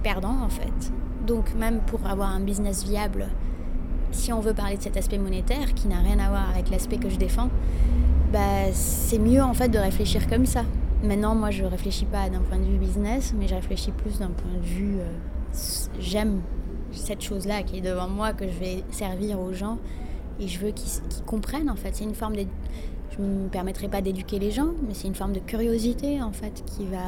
perdant 0.00 0.42
en 0.42 0.48
fait. 0.48 0.92
Donc 1.26 1.54
même 1.54 1.80
pour 1.80 2.06
avoir 2.06 2.30
un 2.30 2.40
business 2.40 2.84
viable, 2.84 3.28
si 4.12 4.32
on 4.32 4.40
veut 4.40 4.54
parler 4.54 4.76
de 4.76 4.82
cet 4.82 4.96
aspect 4.96 5.18
monétaire 5.18 5.74
qui 5.74 5.88
n'a 5.88 5.98
rien 5.98 6.18
à 6.18 6.28
voir 6.28 6.48
avec 6.50 6.70
l'aspect 6.70 6.98
que 6.98 7.08
je 7.08 7.16
défends, 7.16 7.50
bah, 8.32 8.72
c'est 8.72 9.18
mieux 9.18 9.42
en 9.42 9.54
fait 9.54 9.68
de 9.68 9.78
réfléchir 9.78 10.28
comme 10.28 10.46
ça. 10.46 10.64
Maintenant, 11.02 11.34
moi, 11.34 11.50
je 11.50 11.62
réfléchis 11.64 12.06
pas 12.06 12.30
d'un 12.30 12.40
point 12.40 12.58
de 12.58 12.64
vue 12.64 12.78
business, 12.78 13.34
mais 13.38 13.46
je 13.46 13.54
réfléchis 13.54 13.92
plus 13.92 14.18
d'un 14.18 14.30
point 14.30 14.50
de 14.58 14.64
vue 14.64 14.96
euh, 14.98 15.12
j'aime 16.00 16.40
cette 16.92 17.22
chose-là 17.22 17.62
qui 17.62 17.78
est 17.78 17.80
devant 17.80 18.08
moi 18.08 18.32
que 18.32 18.46
je 18.46 18.58
vais 18.58 18.84
servir 18.90 19.40
aux 19.40 19.52
gens 19.52 19.78
et 20.40 20.48
je 20.48 20.58
veux 20.58 20.70
qu'ils 20.70 21.02
comprennent 21.24 21.70
en 21.70 21.76
fait. 21.76 21.94
C'est 21.94 22.04
une 22.04 22.14
forme 22.14 22.36
de, 22.36 22.44
je 23.10 23.22
me 23.22 23.48
permettrai 23.48 23.88
pas 23.88 24.00
d'éduquer 24.00 24.38
les 24.38 24.50
gens, 24.50 24.72
mais 24.86 24.94
c'est 24.94 25.08
une 25.08 25.14
forme 25.14 25.32
de 25.32 25.40
curiosité 25.40 26.22
en 26.22 26.32
fait 26.32 26.64
qui 26.66 26.86
va 26.86 26.98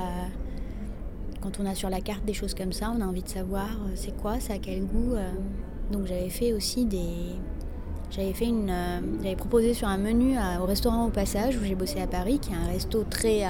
quand 1.40 1.60
on 1.60 1.66
a 1.66 1.74
sur 1.74 1.90
la 1.90 2.00
carte 2.00 2.24
des 2.24 2.34
choses 2.34 2.54
comme 2.54 2.72
ça, 2.72 2.92
on 2.96 3.00
a 3.00 3.06
envie 3.06 3.22
de 3.22 3.28
savoir 3.28 3.66
euh, 3.66 3.92
c'est 3.94 4.16
quoi, 4.16 4.40
ça 4.40 4.54
a 4.54 4.58
quel 4.58 4.84
goût. 4.84 5.14
Euh. 5.14 5.30
Donc 5.92 6.06
j'avais 6.06 6.28
fait 6.28 6.52
aussi 6.52 6.84
des. 6.84 7.36
J'avais 8.10 8.32
fait 8.32 8.46
une. 8.46 8.70
Euh, 8.70 9.00
j'avais 9.22 9.36
proposé 9.36 9.74
sur 9.74 9.88
un 9.88 9.98
menu 9.98 10.36
au 10.60 10.64
restaurant 10.64 11.06
au 11.06 11.10
passage 11.10 11.56
où 11.56 11.64
j'ai 11.64 11.74
bossé 11.74 12.00
à 12.00 12.06
Paris, 12.06 12.38
qui 12.38 12.52
est 12.52 12.56
un 12.56 12.66
resto 12.66 13.04
très, 13.04 13.42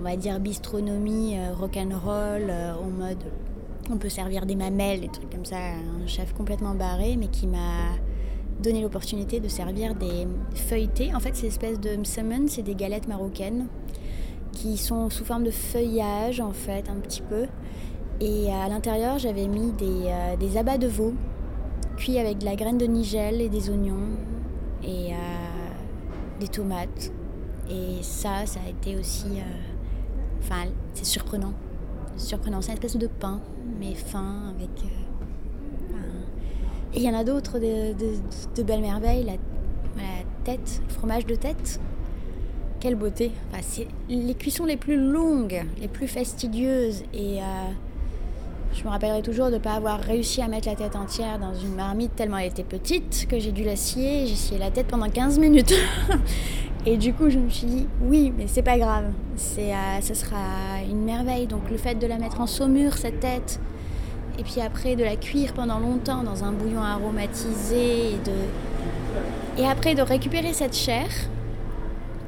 on 0.00 0.04
va 0.04 0.16
dire, 0.16 0.40
bistronomie, 0.40 1.36
rock'n'roll, 1.58 2.50
en 2.50 2.90
mode. 2.90 3.22
On 3.90 3.98
peut 3.98 4.08
servir 4.08 4.46
des 4.46 4.56
mamelles, 4.56 5.00
des 5.00 5.08
trucs 5.08 5.30
comme 5.30 5.44
ça, 5.44 5.56
un 5.56 6.06
chef 6.06 6.32
complètement 6.34 6.74
barré, 6.74 7.16
mais 7.16 7.28
qui 7.28 7.46
m'a 7.46 7.94
donné 8.60 8.82
l'opportunité 8.82 9.38
de 9.38 9.48
servir 9.48 9.94
des 9.94 10.26
feuilletés. 10.54 11.14
En 11.14 11.20
fait, 11.20 11.36
ces 11.36 11.46
espèces 11.46 11.78
de 11.78 11.96
msemen, 11.96 12.48
c'est 12.48 12.62
des 12.62 12.74
galettes 12.74 13.06
marocaines 13.06 13.66
qui 14.56 14.78
sont 14.78 15.10
sous 15.10 15.24
forme 15.24 15.44
de 15.44 15.50
feuillage 15.50 16.40
en 16.40 16.52
fait 16.52 16.88
un 16.88 16.96
petit 16.96 17.20
peu. 17.20 17.46
Et 18.20 18.50
à 18.50 18.68
l'intérieur 18.68 19.18
j'avais 19.18 19.46
mis 19.46 19.70
des, 19.72 20.06
euh, 20.06 20.36
des, 20.36 20.56
abats 20.56 20.78
de 20.78 20.86
veau 20.86 21.12
cuits 21.98 22.18
avec 22.18 22.38
de 22.38 22.46
la 22.46 22.56
graine 22.56 22.78
de 22.78 22.86
nigel 22.86 23.42
et 23.42 23.50
des 23.50 23.68
oignons 23.68 24.08
et 24.82 25.12
euh, 25.12 25.16
des 26.40 26.48
tomates. 26.48 27.12
Et 27.68 28.02
ça, 28.02 28.46
ça 28.46 28.60
a 28.64 28.70
été 28.70 28.98
aussi... 28.98 29.26
Euh, 29.26 30.38
enfin, 30.38 30.68
c'est 30.94 31.04
surprenant. 31.04 31.52
Surprenant, 32.16 32.62
c'est 32.62 32.70
une 32.70 32.78
espèce 32.78 32.96
de 32.96 33.08
pain, 33.08 33.40
mais 33.78 33.94
fin, 33.94 34.54
avec... 34.54 34.70
et 36.94 36.98
il 36.98 37.02
y 37.02 37.10
en 37.10 37.14
a 37.14 37.24
d'autres 37.24 37.58
de, 37.58 37.92
de, 37.92 38.62
belles 38.62 38.80
merveilles, 38.80 39.24
la, 39.24 39.32
la 39.32 40.24
tête, 40.44 40.80
le 40.88 40.94
fromage 40.94 41.26
de 41.26 41.34
tête, 41.34 41.78
quelle 42.80 42.94
beauté. 42.94 43.30
c'est 43.62 43.86
les 44.08 44.34
cuissons 44.34 44.64
les 44.64 44.76
plus 44.76 44.96
longues, 44.96 45.62
les 45.80 45.88
plus 45.88 46.08
fastidieuses. 46.08 47.02
Et 47.14 47.40
euh, 47.40 47.44
je 48.74 48.84
me 48.84 48.88
rappellerai 48.88 49.22
toujours 49.22 49.46
de 49.46 49.54
ne 49.54 49.58
pas 49.58 49.72
avoir 49.72 50.00
réussi 50.00 50.42
à 50.42 50.48
mettre 50.48 50.68
la 50.68 50.74
tête 50.74 50.96
entière 50.96 51.38
dans 51.38 51.54
une 51.54 51.74
marmite 51.74 52.14
tellement 52.14 52.38
elle 52.38 52.48
était 52.48 52.64
petite 52.64 53.26
que 53.28 53.38
j'ai 53.38 53.52
dû 53.52 53.64
la 53.64 53.76
scier. 53.76 54.26
J'ai 54.26 54.34
scié 54.34 54.58
la 54.58 54.70
tête 54.70 54.86
pendant 54.86 55.08
15 55.08 55.38
minutes. 55.38 55.74
et 56.86 56.96
du 56.96 57.12
coup, 57.12 57.30
je 57.30 57.38
me 57.38 57.48
suis 57.48 57.66
dit, 57.66 57.86
oui, 58.02 58.32
mais 58.36 58.46
c'est 58.46 58.62
pas 58.62 58.78
grave. 58.78 59.06
C'est, 59.36 59.72
euh, 59.72 60.00
ça 60.00 60.14
sera 60.14 60.82
une 60.88 61.04
merveille. 61.04 61.46
Donc 61.46 61.70
le 61.70 61.76
fait 61.76 61.94
de 61.94 62.06
la 62.06 62.18
mettre 62.18 62.40
en 62.40 62.46
saumure, 62.46 62.98
cette 62.98 63.20
tête, 63.20 63.60
et 64.38 64.42
puis 64.42 64.60
après 64.60 64.96
de 64.96 65.04
la 65.04 65.16
cuire 65.16 65.54
pendant 65.54 65.78
longtemps 65.78 66.22
dans 66.22 66.44
un 66.44 66.52
bouillon 66.52 66.82
aromatisé, 66.82 68.10
et, 68.10 69.62
et 69.62 69.66
après 69.66 69.94
de 69.94 70.02
récupérer 70.02 70.52
cette 70.52 70.76
chair 70.76 71.06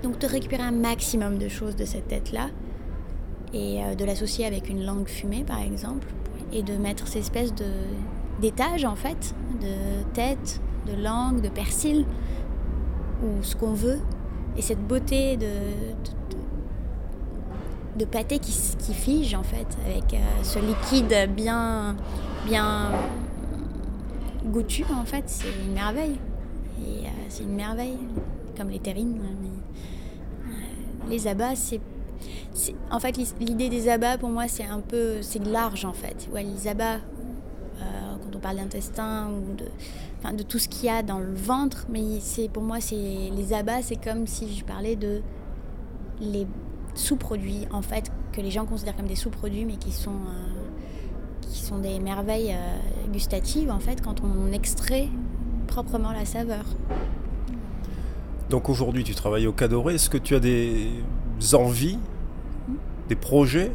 donc 0.09 0.19
de 0.21 0.27
récupérer 0.27 0.63
un 0.63 0.73
maximum 0.73 1.37
de 1.37 1.49
choses 1.49 1.77
de 1.77 1.85
cette 1.85 2.09
tête-là 2.09 2.49
et 3.53 3.85
euh, 3.85 3.95
de 3.95 4.05
l'associer 4.07 4.47
avec 4.47 4.71
une 4.71 4.85
langue 4.87 5.07
fumée 5.07 5.45
par 5.45 5.61
exemple 5.61 6.07
et 6.51 6.63
de 6.63 6.75
mettre 6.79 7.07
ces 7.07 7.19
espèces 7.19 7.55
de 7.55 7.67
d'étages 8.41 8.85
en 8.85 8.95
fait 8.95 9.35
de 9.61 10.03
tête, 10.15 10.63
de 10.87 11.03
langue, 11.03 11.43
de 11.43 11.49
persil 11.49 12.07
ou 13.23 13.43
ce 13.43 13.57
qu'on 13.57 13.75
veut. 13.75 13.99
Et 14.57 14.63
cette 14.63 14.81
beauté 14.87 15.37
de, 15.37 15.47
de, 17.99 18.05
pâté 18.05 18.39
qui, 18.39 18.53
qui, 18.79 18.95
fige 18.95 19.35
en 19.35 19.43
fait 19.43 19.67
avec 19.85 20.15
euh, 20.15 20.19
ce 20.43 20.59
liquide 20.59 21.31
bien 21.35 21.97
bien 22.47 22.93
goûtu 24.47 24.85
en 24.91 25.05
fait 25.05 25.25
c'est 25.27 25.49
une 25.67 25.75
merveille. 25.75 26.19
Et 26.81 27.07
euh, 27.07 27.11
c'est 27.29 27.43
une 27.43 27.57
merveille 27.57 27.99
comme 28.57 28.71
les 28.71 28.79
terrines 28.81 29.21
les 31.09 31.27
abats, 31.27 31.55
c'est 31.57 31.81
en 32.91 32.99
fait, 32.99 33.17
l'idée 33.41 33.69
des 33.69 33.89
abats, 33.89 34.19
pour 34.19 34.29
moi, 34.29 34.49
c'est 34.49 34.65
un 34.65 34.81
peu, 34.81 35.23
c'est 35.23 35.45
large 35.45 35.85
en 35.85 35.93
fait. 35.93 36.29
Ouais, 36.33 36.43
les 36.43 36.69
abats, 36.69 36.97
euh, 36.97 38.17
quand 38.23 38.37
on 38.37 38.39
parle 38.41 38.57
d'intestin 38.57 39.29
ou 39.31 39.55
de, 39.55 40.43
tout 40.43 40.59
ce 40.59 40.69
qu'il 40.69 40.87
y 40.87 40.89
a 40.89 41.03
dans 41.03 41.19
le 41.19 41.35
ventre, 41.35 41.87
mais 41.89 42.19
pour 42.53 42.63
moi, 42.63 42.81
c'est 42.81 42.97
les 42.97 43.53
abats, 43.53 43.83
c'est 43.83 44.03
comme 44.03 44.27
si 44.27 44.57
je 44.57 44.65
parlais 44.65 44.97
de 44.97 45.23
les 46.21 46.47
sous-produits 46.95 47.67
en 47.71 47.83
fait 47.83 48.11
que 48.33 48.41
les 48.41 48.51
gens 48.51 48.67
considèrent 48.67 48.97
comme 48.97 49.07
des 49.07 49.15
sous-produits, 49.15 49.65
mais 49.65 49.77
qui 49.77 49.93
sont 49.93 50.11
euh, 50.11 50.59
qui 51.43 51.61
sont 51.61 51.79
des 51.79 52.01
merveilles 52.01 52.53
euh, 52.53 53.13
gustatives 53.13 53.71
en 53.71 53.79
fait 53.79 54.03
quand 54.03 54.23
on 54.23 54.53
extrait 54.53 55.09
proprement 55.69 56.11
la 56.13 56.25
saveur. 56.25 56.65
Donc 58.51 58.69
aujourd'hui, 58.69 59.05
tu 59.05 59.15
travailles 59.15 59.47
au 59.47 59.53
Cadoré. 59.53 59.95
Est-ce 59.95 60.09
que 60.09 60.19
tu 60.19 60.35
as 60.35 60.41
des 60.41 60.91
envies, 61.53 61.99
des 63.09 63.17
projets, 63.17 63.73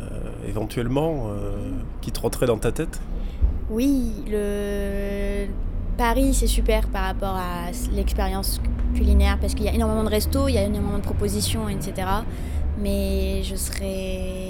euh, 0.00 0.48
éventuellement, 0.48 1.28
euh, 1.28 1.70
qui 2.00 2.10
trotteraient 2.10 2.46
dans 2.46 2.58
ta 2.58 2.72
tête? 2.72 3.00
Oui, 3.70 4.12
le 4.28 5.46
Paris 5.96 6.34
c'est 6.34 6.46
super 6.46 6.88
par 6.88 7.04
rapport 7.04 7.36
à 7.36 7.70
l'expérience 7.92 8.60
culinaire 8.94 9.38
parce 9.40 9.54
qu'il 9.54 9.64
y 9.64 9.68
a 9.68 9.74
énormément 9.74 10.04
de 10.04 10.08
restos, 10.08 10.48
il 10.48 10.54
y 10.54 10.58
a 10.58 10.62
énormément 10.62 10.98
de 10.98 11.02
propositions, 11.02 11.68
etc. 11.68 12.08
Mais 12.78 13.42
je 13.42 13.56
serais 13.56 14.42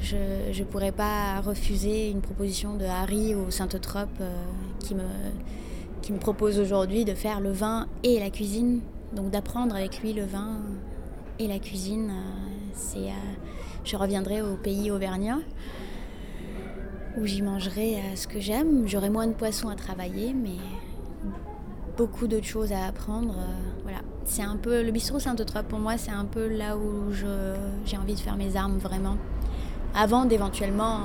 je 0.00 0.60
ne 0.60 0.64
pourrais 0.64 0.92
pas 0.92 1.40
refuser 1.40 2.10
une 2.10 2.20
proposition 2.20 2.76
de 2.76 2.84
Harry 2.84 3.34
ou 3.34 3.50
Saint-Eutrope 3.50 4.08
euh, 4.20 4.32
qui, 4.78 4.94
me, 4.94 5.02
qui 6.06 6.12
me 6.12 6.18
propose 6.18 6.60
aujourd'hui 6.60 7.04
de 7.04 7.14
faire 7.14 7.40
le 7.40 7.50
vin 7.50 7.88
et 8.04 8.20
la 8.20 8.30
cuisine. 8.30 8.80
Donc 9.12 9.30
d'apprendre 9.30 9.74
avec 9.74 10.00
lui 10.02 10.12
le 10.12 10.24
vin 10.24 10.60
et 11.40 11.48
la 11.48 11.58
cuisine. 11.58 12.10
Euh, 12.10 12.70
c'est, 12.74 13.08
euh, 13.08 13.34
je 13.82 13.96
reviendrai 13.96 14.40
au 14.40 14.54
pays 14.54 14.92
auvergnat 14.92 15.38
où 17.16 17.26
j'y 17.26 17.42
mangerai 17.42 17.96
ce 18.14 18.28
que 18.28 18.38
j'aime. 18.38 18.86
J'aurai 18.86 19.10
moins 19.10 19.26
de 19.26 19.32
poissons 19.32 19.68
à 19.68 19.74
travailler, 19.74 20.32
mais 20.32 20.58
beaucoup 21.96 22.28
d'autres 22.28 22.46
choses 22.46 22.70
à 22.70 22.84
apprendre. 22.86 23.34
voilà. 23.82 23.98
C'est 24.26 24.42
un 24.42 24.56
peu 24.56 24.84
le 24.84 24.92
bistrot 24.92 25.18
Saint-Eutrope 25.18 25.66
pour 25.66 25.80
moi, 25.80 25.98
c'est 25.98 26.12
un 26.12 26.26
peu 26.26 26.46
là 26.46 26.76
où 26.76 27.10
j'ai 27.84 27.96
envie 27.96 28.14
de 28.14 28.20
faire 28.20 28.36
mes 28.36 28.54
armes 28.54 28.78
vraiment 28.78 29.16
avant 29.92 30.24
d'éventuellement 30.24 31.00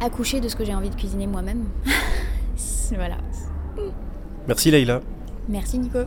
accoucher 0.00 0.40
de 0.40 0.48
ce 0.48 0.56
que 0.56 0.64
j'ai 0.64 0.74
envie 0.74 0.90
de 0.90 0.96
cuisiner 0.96 1.28
moi-même. 1.28 1.66
voilà. 2.92 3.18
Merci 4.48 4.70
Leïla. 4.70 5.00
Merci 5.48 5.78
Nico. 5.78 5.98